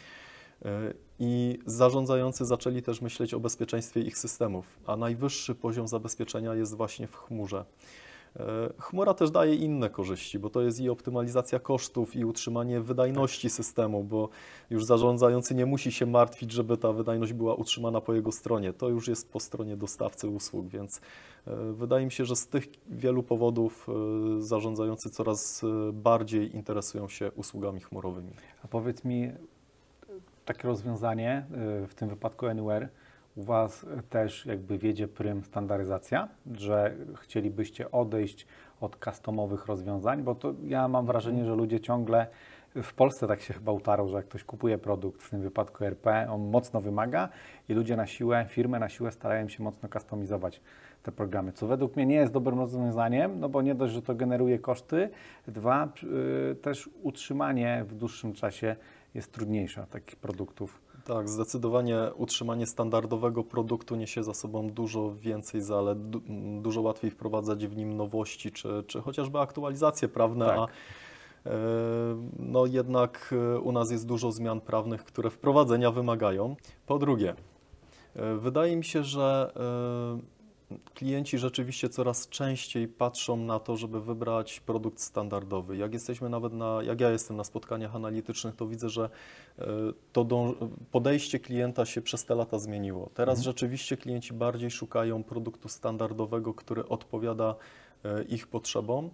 E, 0.66 0.94
I 1.20 1.60
zarządzający 1.66 2.46
zaczęli 2.46 2.82
też 2.82 3.02
myśleć 3.02 3.34
o 3.34 3.40
bezpieczeństwie 3.40 4.02
ich 4.02 4.18
systemów, 4.18 4.80
a 4.86 4.98
najwyższy 4.98 5.56
poziom 5.56 5.88
zabezpieczenia 5.88 6.56
jest 6.56 6.76
właśnie 6.76 7.08
w 7.08 7.16
chmurze. 7.16 7.66
E, 8.36 8.74
Chmura 8.78 9.14
też 9.14 9.32
daje 9.32 9.56
inne 9.56 9.90
korzyści, 9.90 10.40
bo 10.40 10.50
to 10.50 10.62
jest 10.62 10.80
i 10.80 10.90
optymalizacja 10.90 11.60
kosztów, 11.60 12.16
i 12.16 12.26
utrzymanie 12.26 12.82
wydajności 12.82 13.50
systemu, 13.50 14.04
bo 14.04 14.30
już 14.70 14.86
zarządzający 14.86 15.56
nie 15.56 15.66
musi 15.66 15.92
się 15.92 16.06
martwić, 16.06 16.52
żeby 16.52 16.78
ta 16.78 16.94
wydajność 16.94 17.34
była 17.34 17.56
utrzymana 17.56 18.02
po 18.02 18.14
jego 18.14 18.32
stronie. 18.32 18.74
To 18.74 18.90
już 18.90 19.08
jest 19.08 19.32
po 19.32 19.40
stronie 19.40 19.78
dostawcy 19.78 20.28
usług, 20.28 20.68
więc 20.68 21.02
e, 21.48 21.56
wydaje 21.74 22.06
mi 22.06 22.12
się, 22.12 22.26
że 22.26 22.36
z 22.36 22.48
tych 22.48 22.68
wielu 22.90 23.24
powodów 23.24 23.88
zarządzający 24.40 25.10
coraz 25.10 25.62
bardziej 25.94 26.56
interesują 26.56 27.10
się 27.10 27.32
usługami 27.32 27.80
chmurowymi. 27.80 28.32
A 28.64 28.68
powiedz 28.68 29.04
mi, 29.04 29.32
takie 30.46 30.68
rozwiązanie, 30.68 31.46
y, 31.84 31.88
w 31.88 31.96
tym 31.96 32.10
wypadku 32.10 32.48
Anywhere, 32.48 32.90
u 33.36 33.44
Was 33.44 33.86
też 34.10 34.46
jakby 34.46 34.78
wiedzie 34.78 35.08
prym 35.08 35.44
standaryzacja, 35.44 36.28
że 36.54 36.96
chcielibyście 37.16 37.92
odejść 37.92 38.48
od 38.82 38.98
customowych 39.06 39.66
rozwiązań, 39.66 40.24
bo 40.24 40.36
to 40.36 40.54
ja 40.64 40.88
mam 40.88 41.06
wrażenie, 41.06 41.46
że 41.46 41.56
ludzie 41.56 41.80
ciągle 41.80 42.28
w 42.76 42.94
Polsce 42.94 43.28
tak 43.28 43.42
się 43.42 43.54
chyba 43.54 43.72
utarło, 43.72 44.08
że 44.08 44.18
jak 44.18 44.26
ktoś 44.26 44.44
kupuje 44.44 44.78
produkt, 44.78 45.24
w 45.24 45.30
tym 45.30 45.42
wypadku 45.42 45.84
RP, 45.86 46.28
on 46.30 46.50
mocno 46.50 46.82
wymaga 46.82 47.30
i 47.70 47.74
ludzie 47.74 47.96
na 47.96 48.08
siłę, 48.08 48.46
firmy 48.50 48.80
na 48.80 48.90
siłę 48.90 49.12
starają 49.12 49.50
się 49.50 49.64
mocno 49.64 49.90
kustomizować 49.90 50.62
te 51.04 51.12
programy, 51.12 51.52
co 51.52 51.68
według 51.68 51.96
mnie 51.96 52.06
nie 52.06 52.16
jest 52.16 52.34
dobrym 52.34 52.60
rozwiązaniem, 52.60 53.40
no 53.40 53.50
bo 53.50 53.62
nie 53.62 53.76
dość, 53.76 53.94
że 53.94 54.02
to 54.02 54.16
generuje 54.16 54.60
koszty, 54.60 55.10
dwa, 55.48 55.90
y, 56.52 56.56
też 56.56 56.90
utrzymanie 57.04 57.86
w 57.88 57.96
dłuższym 57.96 58.34
czasie 58.34 58.76
jest 59.14 59.32
trudniejsze 59.32 59.88
takich 59.90 60.16
produktów. 60.16 60.82
Tak, 61.06 61.30
zdecydowanie 61.30 61.98
utrzymanie 62.16 62.68
standardowego 62.68 63.44
produktu 63.44 63.96
niesie 63.96 64.24
za 64.24 64.34
sobą 64.34 64.70
dużo 64.70 65.16
więcej 65.16 65.62
zalet, 65.62 66.10
du, 66.10 66.22
dużo 66.62 66.82
łatwiej 66.82 67.12
wprowadzać 67.12 67.68
w 67.68 67.76
nim 67.76 67.98
nowości, 67.98 68.52
czy, 68.52 68.84
czy 68.88 69.02
chociażby 69.02 69.40
aktualizacje 69.40 70.08
prawne, 70.08 70.46
Tak. 70.46 70.58
a 70.58 70.68
e, 71.50 71.54
no 72.40 72.66
jednak 72.66 73.36
e, 73.56 73.60
u 73.60 73.72
nas 73.72 73.92
jest 73.92 74.08
dużo 74.08 74.32
zmian 74.32 74.62
prawnych, 74.62 75.04
które 75.04 75.30
wprowadzenia 75.30 75.92
wymagają. 75.92 76.56
Po 76.86 77.00
drugie, 77.00 77.36
e, 78.16 78.36
wydaje 78.36 78.76
mi 78.76 78.84
się, 78.84 79.04
że 79.04 79.54
klienci 80.94 81.38
rzeczywiście 81.38 81.90
coraz 81.90 82.30
częściej 82.30 82.88
patrzą 82.88 83.38
na 83.38 83.60
to, 83.60 83.78
żeby 83.78 84.02
wybrać 84.02 84.60
produkt 84.60 85.00
standardowy. 85.00 85.78
Jak 85.78 85.94
jesteśmy 85.94 86.30
nawet 86.30 86.54
na, 86.54 86.84
jak 86.84 87.02
ja 87.02 87.10
jestem 87.10 87.38
na 87.38 87.44
spotkaniach 87.44 87.96
analitycznych, 87.96 88.56
to 88.56 88.68
widzę, 88.68 88.90
że 88.90 89.10
e, 89.60 89.66
to 90.14 90.24
dąż, 90.24 90.56
podejście 90.92 91.40
klienta 91.40 91.86
się 91.86 92.02
przez 92.02 92.26
te 92.26 92.36
lata 92.36 92.60
zmieniło. 92.60 93.10
Teraz 93.14 93.40
Mhm. 93.40 93.44
rzeczywiście 93.44 93.98
klienci 93.98 94.34
bardziej 94.34 94.72
szukają 94.72 95.24
produktu 95.24 95.70
standardowego, 95.70 96.54
który 96.54 96.88
odpowiada 96.88 97.56
e, 98.06 98.24
ich 98.24 98.48
potrzebom. 98.48 99.10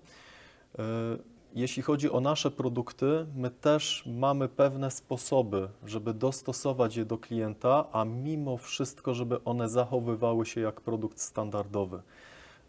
Jeśli 1.55 1.83
chodzi 1.83 2.11
o 2.11 2.19
nasze 2.19 2.51
produkty, 2.51 3.25
my 3.35 3.49
też 3.49 4.03
mamy 4.05 4.47
pewne 4.47 4.91
sposoby, 4.91 5.67
żeby 5.85 6.13
dostosować 6.13 6.95
je 6.95 7.05
do 7.05 7.17
klienta, 7.17 7.85
a 7.91 8.05
mimo 8.05 8.57
wszystko, 8.57 9.13
żeby 9.13 9.43
one 9.43 9.69
zachowywały 9.69 10.45
się 10.45 10.61
jak 10.61 10.81
produkt 10.81 11.19
standardowy. 11.19 12.01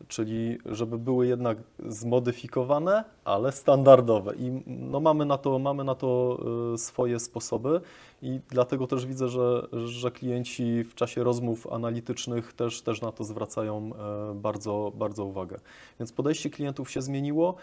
Czyli 0.09 0.59
żeby 0.67 0.99
były 0.99 1.27
jednak 1.27 1.59
zmodyfikowane, 1.87 3.05
ale 3.25 3.53
standardowe. 3.53 4.35
I 4.37 4.63
no 4.67 5.01
mamy, 5.01 5.25
na 5.25 5.39
to, 5.39 5.59
mamy 5.59 5.85
na 5.85 5.95
to 5.95 6.39
y, 6.75 6.79
swoje 6.79 7.21
sposoby 7.21 7.81
i 8.23 8.41
dlatego 8.49 8.87
też 8.87 9.07
widzę, 9.07 9.29
że, 9.29 9.67
że 9.73 10.11
klienci 10.11 10.85
w 10.85 10.95
czasie 10.95 11.25
rozmów 11.25 11.73
analitycznych 11.73 12.53
też, 12.53 12.83
też 12.83 13.01
na 13.01 13.13
to 13.13 13.25
zwracają 13.25 13.91
e, 14.31 14.35
bardzo, 14.35 14.93
bardzo 14.95 15.25
uwagę. 15.25 15.61
Więc 15.99 16.13
podejście 16.13 16.51
klientów 16.51 16.91
się 16.91 17.03
zmieniło. 17.03 17.55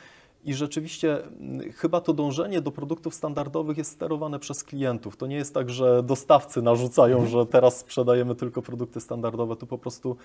I 0.45 0.53
rzeczywiście 0.53 1.23
mm, 1.23 1.71
chyba 1.71 2.01
to 2.01 2.13
dążenie 2.13 2.61
do 2.61 2.71
produktów 2.71 3.15
standardowych 3.15 3.77
jest 3.77 3.91
sterowane 3.91 4.39
przez 4.39 4.63
klientów. 4.63 5.17
To 5.17 5.27
nie 5.27 5.35
jest 5.35 5.53
tak, 5.53 5.69
że 5.69 6.03
dostawcy 6.03 6.61
narzucają, 6.61 7.25
że 7.25 7.45
teraz 7.45 7.77
sprzedajemy 7.77 8.35
tylko 8.35 8.61
produkty 8.61 9.01
standardowe. 9.01 9.55
Tu 9.55 9.67
po 9.67 9.77
prostu 9.77 10.17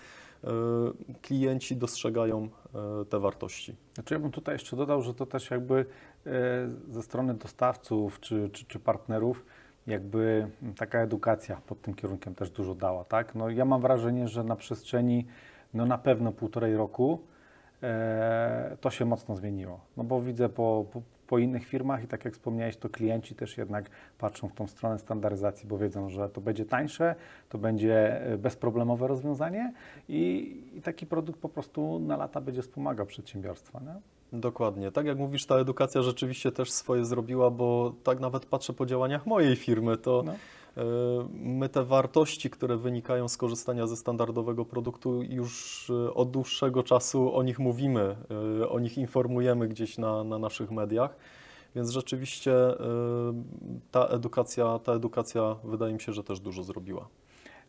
e, 0.44 0.48
klienci 1.22 1.76
dostrzegają 1.76 2.48
e, 2.74 3.04
te 3.04 3.18
wartości. 3.20 3.76
Znaczy 3.94 4.14
ja 4.14 4.20
bym 4.20 4.30
tutaj 4.30 4.54
jeszcze 4.54 4.76
dodał, 4.76 5.02
że 5.02 5.14
to 5.14 5.26
też 5.26 5.50
jakby 5.50 5.86
e, 6.26 6.30
ze 6.88 7.02
strony 7.02 7.34
dostawców 7.34 8.20
czy, 8.20 8.50
czy, 8.52 8.64
czy 8.64 8.78
partnerów 8.78 9.44
jakby 9.86 10.50
taka 10.76 10.98
edukacja 10.98 11.60
pod 11.66 11.80
tym 11.82 11.94
kierunkiem 11.94 12.34
też 12.34 12.50
dużo 12.50 12.74
dała, 12.74 13.04
tak? 13.04 13.34
No 13.34 13.50
ja 13.50 13.64
mam 13.64 13.80
wrażenie, 13.80 14.28
że 14.28 14.44
na 14.44 14.56
przestrzeni 14.56 15.26
no 15.74 15.86
na 15.86 15.98
pewno 15.98 16.32
półtorej 16.32 16.76
roku 16.76 17.20
to 18.80 18.90
się 18.90 19.04
mocno 19.04 19.36
zmieniło. 19.36 19.80
No 19.96 20.04
bo 20.04 20.20
widzę 20.20 20.48
po, 20.48 20.84
po, 20.92 21.02
po 21.26 21.38
innych 21.38 21.66
firmach 21.66 22.04
i 22.04 22.06
tak 22.06 22.24
jak 22.24 22.34
wspomniałeś, 22.34 22.76
to 22.76 22.88
klienci 22.88 23.34
też 23.34 23.58
jednak 23.58 23.90
patrzą 24.18 24.48
w 24.48 24.52
tą 24.52 24.66
stronę 24.66 24.98
standaryzacji, 24.98 25.68
bo 25.68 25.78
wiedzą, 25.78 26.08
że 26.08 26.28
to 26.28 26.40
będzie 26.40 26.64
tańsze, 26.64 27.14
to 27.48 27.58
będzie 27.58 28.22
e, 28.22 28.38
bezproblemowe 28.38 29.06
rozwiązanie 29.06 29.72
i, 30.08 30.56
i 30.74 30.82
taki 30.82 31.06
produkt 31.06 31.40
po 31.40 31.48
prostu 31.48 31.98
na 31.98 32.16
lata 32.16 32.40
będzie 32.40 32.62
wspomagał 32.62 33.06
przedsiębiorstwa. 33.06 33.80
Nie? 33.80 33.94
Dokładnie. 34.40 34.92
Tak 34.92 35.06
jak 35.06 35.18
mówisz, 35.18 35.46
ta 35.46 35.56
edukacja 35.56 36.02
rzeczywiście 36.02 36.52
też 36.52 36.72
swoje 36.72 37.04
zrobiła, 37.04 37.50
bo 37.50 37.94
tak 38.02 38.20
nawet 38.20 38.46
patrzę 38.46 38.72
po 38.72 38.86
działaniach 38.86 39.26
mojej 39.26 39.56
firmy, 39.56 39.96
to 39.96 40.22
No. 40.26 40.34
E, 40.76 40.82
my 41.32 41.68
te 41.68 41.84
wartości, 41.84 42.50
które 42.50 42.76
wynikają 42.76 43.28
z 43.28 43.36
korzystania 43.36 43.86
ze 43.86 43.96
standardowego 43.96 44.64
produktu, 44.64 45.22
już 45.22 45.90
e, 45.90 46.14
od 46.14 46.30
dłuższego 46.30 46.82
czasu 46.82 47.36
o 47.36 47.42
nich 47.42 47.58
mówimy, 47.58 48.16
e, 48.60 48.68
o 48.68 48.80
nich 48.80 48.98
informujemy 48.98 49.68
gdzieś 49.68 49.98
na, 49.98 50.24
na 50.24 50.38
naszych 50.38 50.70
mediach. 50.70 51.16
Więc 51.74 51.90
rzeczywiście 51.90 52.52
ta 53.90 54.06
edukacja, 54.06 54.78
ta 54.78 54.92
edukacja 54.92 55.56
wydaje 55.64 55.94
mi 55.94 56.00
się, 56.00 56.12
że 56.12 56.24
też 56.24 56.40
dużo 56.40 56.62
zrobiła. 56.62 57.08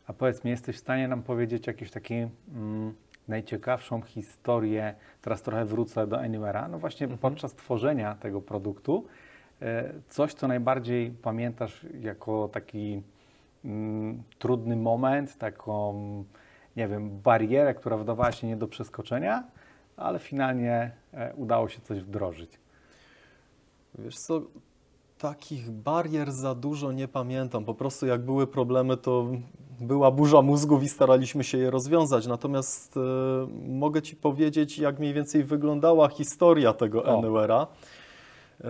A 0.07 0.13
powiedz 0.13 0.43
mi, 0.43 0.51
jesteś 0.51 0.75
w 0.75 0.79
stanie 0.79 1.07
nam 1.07 1.23
powiedzieć 1.23 1.67
jakąś 1.67 1.91
taką 1.91 2.15
mm, 2.15 2.93
najciekawszą 3.27 4.01
historię, 4.01 4.95
teraz 5.21 5.41
trochę 5.41 5.65
wrócę 5.65 6.07
do 6.07 6.17
Anywhere'a, 6.17 6.69
no 6.69 6.79
właśnie 6.79 7.05
Mhm. 7.05 7.19
podczas 7.19 7.55
tworzenia 7.55 8.15
tego 8.15 8.41
produktu, 8.41 9.05
coś, 10.09 10.33
co 10.33 10.47
najbardziej 10.47 11.11
pamiętasz 11.11 11.85
jako 12.01 12.47
taki 12.47 13.01
mm, 13.65 14.23
trudny 14.39 14.75
moment, 14.75 15.37
taką, 15.37 15.93
nie 16.75 16.87
wiem, 16.87 17.21
barierę, 17.21 17.73
która 17.73 17.97
wydawała 17.97 18.31
się 18.31 18.47
nie 18.47 18.57
do 18.57 18.67
przeskoczenia, 18.67 19.43
ale 19.97 20.19
finalnie 20.19 20.91
e, 21.13 21.33
udało 21.35 21.69
się 21.69 21.81
coś 21.81 21.99
wdrożyć? 21.99 22.59
Wiesz 23.99 24.17
co, 24.17 24.41
takich 25.17 25.71
barier 25.71 26.31
za 26.31 26.55
dużo 26.55 26.91
nie 26.91 27.07
pamiętam. 27.07 27.65
Po 27.65 27.73
prostu 27.73 28.05
jak 28.05 28.21
były 28.21 28.47
problemy, 28.47 28.97
to 28.97 29.27
była 29.81 30.11
burza 30.11 30.41
mózgów 30.41 30.83
i 30.83 30.89
staraliśmy 30.89 31.43
się 31.43 31.57
je 31.57 31.71
rozwiązać. 31.71 32.27
Natomiast 32.27 32.97
e, 32.97 32.99
mogę 33.67 34.01
Ci 34.01 34.15
powiedzieć, 34.15 34.79
jak 34.79 34.99
mniej 34.99 35.13
więcej 35.13 35.43
wyglądała 35.43 36.09
historia 36.09 36.73
tego. 36.73 37.01
Anywhere'a. 37.01 37.67
E, 38.63 38.69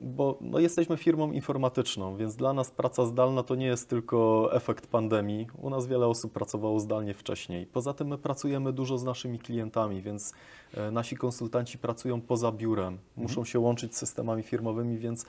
bo 0.00 0.38
no, 0.40 0.58
jesteśmy 0.58 0.96
firmą 0.96 1.32
informatyczną, 1.32 2.16
więc 2.16 2.36
dla 2.36 2.52
nas 2.52 2.70
praca 2.70 3.06
zdalna 3.06 3.42
to 3.42 3.54
nie 3.54 3.66
jest 3.66 3.90
tylko 3.90 4.48
efekt 4.52 4.86
pandemii. 4.86 5.46
U 5.62 5.70
nas 5.70 5.86
wiele 5.86 6.06
osób 6.06 6.32
pracowało 6.32 6.80
zdalnie 6.80 7.14
wcześniej. 7.14 7.66
Poza 7.66 7.94
tym 7.94 8.08
my 8.08 8.18
pracujemy 8.18 8.72
dużo 8.72 8.98
z 8.98 9.04
naszymi 9.04 9.38
klientami, 9.38 10.02
więc 10.02 10.32
e, 10.74 10.90
nasi 10.90 11.16
konsultanci 11.16 11.78
pracują 11.78 12.20
poza 12.20 12.52
biurem, 12.52 12.98
muszą 13.16 13.44
się 13.44 13.58
łączyć 13.58 13.94
z 13.94 13.98
systemami 13.98 14.42
firmowymi, 14.42 14.98
więc 14.98 15.26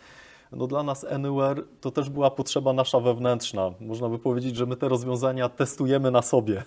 no 0.52 0.68
dla 0.68 0.84
nas 0.84 1.04
Anywhere 1.04 1.64
to 1.82 1.92
też 1.92 2.10
była 2.10 2.32
potrzeba 2.32 2.74
nasza 2.74 3.00
wewnętrzna. 3.00 3.72
Można 3.80 4.10
by 4.10 4.20
powiedzieć, 4.20 4.56
że 4.56 4.66
my 4.66 4.76
te 4.76 4.90
rozwiązania 4.90 5.50
testujemy 5.50 6.12
na 6.12 6.22
sobie. 6.22 6.64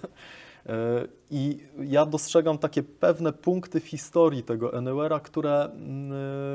E, 0.71 1.09
I 1.31 1.59
ja 1.79 2.07
dostrzegam 2.07 2.59
takie 2.59 2.83
pewne 2.83 3.33
punkty 3.33 3.81
w 3.81 3.87
historii 3.87 4.43
tego 4.43 4.71
Anywhere'a, 4.71 5.21
które, 5.21 5.71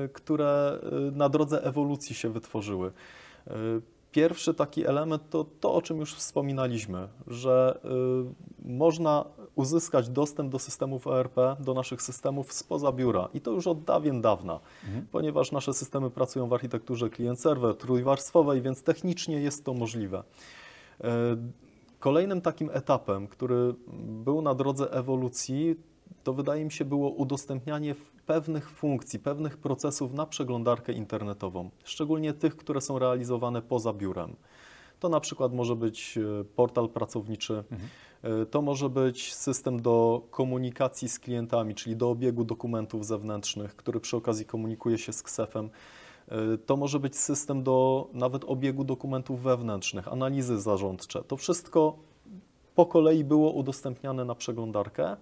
e, 0.06 0.08
które 0.08 0.80
e, 0.84 1.12
na 1.12 1.30
drodze 1.30 1.64
ewolucji 1.64 2.16
się 2.16 2.30
wytworzyły. 2.30 2.92
Pierwszy 4.12 4.54
taki 4.54 4.86
element 4.86 5.30
to 5.30 5.46
to, 5.60 5.74
o 5.74 5.82
czym 5.82 5.98
już 5.98 6.16
wspominaliśmy, 6.16 7.08
że 7.28 7.80
można 8.66 9.26
uzyskać 9.56 10.10
dostęp 10.10 10.52
do 10.52 10.60
systemów 10.60 11.08
ERP, 11.08 11.36
do 11.60 11.74
naszych 11.74 12.02
systemów 12.02 12.54
spoza 12.54 12.92
biura 12.92 13.30
i 13.34 13.42
to 13.42 13.52
już 13.52 13.68
od 13.68 13.84
dawien 13.84 14.22
dawna, 14.22 14.60
ponieważ 15.12 15.52
nasze 15.52 15.74
systemy 15.74 16.10
pracują 16.10 16.48
w 16.48 16.54
architekturze 16.54 17.10
klient-serwer 17.10 17.76
trójwarstwowej, 17.76 18.62
więc 18.62 18.84
technicznie 18.84 19.40
jest 19.40 19.66
to 19.66 19.74
możliwe. 19.74 20.24
Kolejnym 22.06 22.42
takim 22.42 22.70
etapem, 22.74 23.28
który 23.28 23.74
był 24.24 24.42
na 24.42 24.56
drodze 24.56 24.92
ewolucji, 24.92 25.76
to 26.24 26.34
wydaje 26.34 26.66
mi 26.66 26.72
się 26.72 26.86
było 26.86 27.10
udostępnianie 27.10 27.96
pewnych 28.26 28.70
funkcji, 28.70 29.20
pewnych 29.20 29.58
procesów 29.58 30.14
na 30.14 30.26
przeglądarkę 30.26 30.94
internetową, 30.94 31.70
szczególnie 31.84 32.34
tych, 32.34 32.56
które 32.56 32.82
są 32.82 33.00
realizowane 33.00 33.62
poza 33.62 33.94
biurem. 33.94 34.36
To 35.00 35.10
na 35.10 35.20
przykład 35.20 35.54
może 35.54 35.76
być 35.76 36.18
e, 36.18 36.44
portal 36.44 36.90
pracowniczy, 36.90 37.64
e, 38.24 38.46
to 38.46 38.62
może 38.62 38.90
być 38.90 39.34
system 39.34 39.82
do 39.82 40.22
komunikacji 40.32 41.10
z 41.10 41.20
klientami, 41.20 41.76
czyli 41.76 41.96
do 41.96 42.10
obiegu 42.10 42.44
dokumentów 42.44 43.06
zewnętrznych, 43.06 43.76
który 43.76 44.00
przy 44.00 44.18
okazji 44.18 44.46
komunikuje 44.46 44.98
się 44.98 45.14
z 45.14 45.24
KSEF-em. 45.24 45.70
E, 46.28 46.58
To 46.58 46.78
może 46.78 47.00
być 47.00 47.16
system 47.18 47.64
do 47.64 48.08
nawet 48.14 48.44
obiegu 48.44 48.84
dokumentów 48.84 49.42
wewnętrznych, 49.42 50.08
analizy 50.08 50.62
zarządcze. 50.62 51.24
To 51.24 51.38
wszystko 51.38 51.96
po 52.76 52.86
kolei 52.86 53.24
było 53.24 53.52
udostępniane 53.52 54.26
na 54.26 54.36
przeglądarkę, 54.36 55.08
e, 55.08 55.16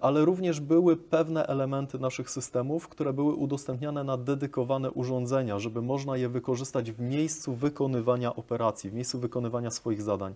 ale 0.00 0.24
również 0.24 0.60
były 0.60 0.96
pewne 0.96 1.46
elementy 1.46 1.98
naszych 1.98 2.30
systemów, 2.30 2.88
które 2.88 3.12
były 3.12 3.34
udostępniane 3.34 4.04
na 4.04 4.16
dedykowane 4.16 4.90
urządzenia, 4.90 5.58
żeby 5.58 5.82
można 5.82 6.16
je 6.16 6.28
wykorzystać 6.28 6.92
w 6.92 7.00
miejscu 7.00 7.54
wykonywania 7.54 8.36
operacji, 8.36 8.90
w 8.90 8.94
miejscu 8.94 9.18
wykonywania 9.18 9.70
swoich 9.70 10.02
zadań. 10.02 10.34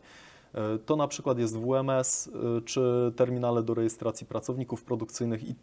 E, 0.54 0.78
To 0.78 0.96
na 0.96 1.08
przykład 1.08 1.38
jest 1.38 1.58
WMS 1.58 2.30
czy 2.64 3.12
terminale 3.16 3.62
do 3.62 3.74
rejestracji 3.74 4.26
pracowników 4.26 4.82
produkcyjnych 4.82 5.48
i 5.48 5.54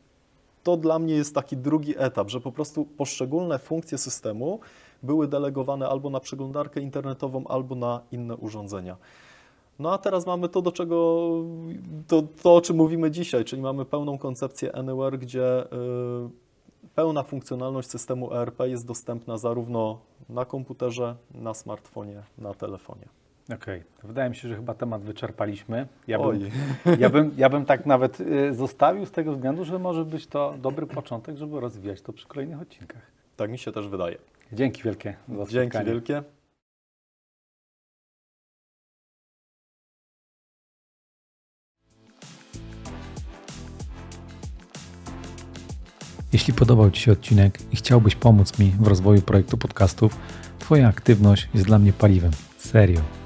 to 0.63 0.78
dla 0.78 1.00
mnie 1.00 1.13
jest 1.13 1.36
taki 1.36 1.58
drugi 1.58 1.93
etap, 1.97 2.30
że 2.30 2.41
po 2.41 2.52
prostu 2.52 2.86
poszczególne 2.86 3.60
funkcje 3.60 3.97
systemu 3.97 4.60
były 5.04 5.28
delegowane 5.28 5.89
albo 5.89 6.10
na 6.10 6.19
przeglądarkę 6.19 6.82
internetową, 6.82 7.47
albo 7.47 7.76
na 7.76 8.02
inne 8.12 8.38
urządzenia. 8.38 8.97
No 9.80 9.93
a 9.93 9.97
teraz 9.97 10.26
mamy 10.26 10.50
to, 10.50 10.62
do 10.62 10.71
czego, 10.71 11.30
to, 12.08 12.24
to 12.43 12.56
o 12.56 12.62
czym 12.62 12.76
mówimy 12.76 13.12
dzisiaj, 13.12 13.45
czyli 13.45 13.62
mamy 13.62 13.86
pełną 13.86 14.17
koncepcję 14.17 14.76
Anywhere, 14.76 15.17
gdzie 15.17 15.63
y, 15.63 15.67
pełna 16.95 17.24
funkcjonalność 17.24 17.89
systemu 17.89 18.34
ERP 18.34 18.60
jest 18.60 18.86
dostępna 18.86 19.38
zarówno 19.38 20.00
na 20.30 20.45
komputerze, 20.45 21.15
na 21.34 21.54
smartfonie, 21.54 22.24
na 22.38 22.54
telefonie. 22.54 23.20
Okej, 23.49 23.84
to 24.01 24.08
wydaje 24.08 24.30
mi 24.30 24.36
się, 24.36 24.47
że 24.47 24.56
chyba 24.56 24.73
temat 24.73 25.01
wyczerpaliśmy. 25.01 25.88
Ja 26.08 26.19
Oj. 26.19 26.39
bym, 26.39 26.99
ja 26.99 27.10
bym, 27.10 27.32
ja 27.38 27.49
bym 27.49 27.65
tak 27.65 27.86
nawet 27.86 28.19
y, 28.19 28.54
zostawił 28.54 29.06
z 29.06 29.12
tego 29.12 29.34
względu, 29.34 29.65
że 29.65 29.80
może 29.80 30.06
być 30.06 30.27
to 30.27 30.54
dobry 30.62 30.88
początek, 30.88 31.38
żeby 31.38 31.60
rozwijać 31.60 32.01
to 32.01 32.13
przy 32.13 32.27
kolejnych 32.27 32.62
odcinkach. 32.62 33.01
Tak 33.38 33.51
mi 33.51 33.58
się 33.58 33.71
też 33.71 33.88
wydaje. 33.88 34.17
Dzięki 34.54 34.84
wielkie 34.84 35.15
za 35.27 35.45
Dzięki 35.45 35.51
spotkanie. 35.71 35.86
wielkie. 35.86 36.23
Jeśli 46.34 46.54
podobał 46.54 46.91
Ci 46.91 47.01
się 47.01 47.12
odcinek 47.12 47.60
i 47.73 47.75
chciałbyś 47.75 48.15
pomóc 48.15 48.60
mi 48.60 48.71
w 48.80 48.88
rozwoju 48.88 49.21
projektu 49.21 49.58
podcastów, 49.58 50.17
Twoja 50.60 50.88
aktywność 50.88 51.49
jest 51.54 51.65
dla 51.65 51.80
mnie 51.80 51.93
paliwem. 51.93 52.32
Serio. 52.58 53.20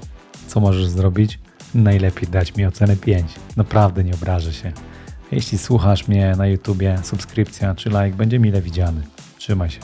Co 0.46 0.60
możesz 0.60 0.86
zrobić? 0.86 1.38
Najlepiej 1.74 2.28
dać 2.28 2.56
mi 2.56 2.66
ocenę 2.66 2.96
5. 2.96 3.34
Naprawdę 3.56 4.04
nie 4.04 4.14
obrażę 4.14 4.52
się. 4.52 4.72
Jeśli 5.32 5.58
słuchasz 5.58 6.08
mnie 6.08 6.34
na 6.36 6.46
YouTubie, 6.46 6.98
subskrypcja 7.02 7.74
czy 7.74 7.88
like 7.88 8.16
będzie 8.16 8.38
mile 8.38 8.62
widziany. 8.62 9.02
Trzymaj 9.38 9.70
się. 9.70 9.80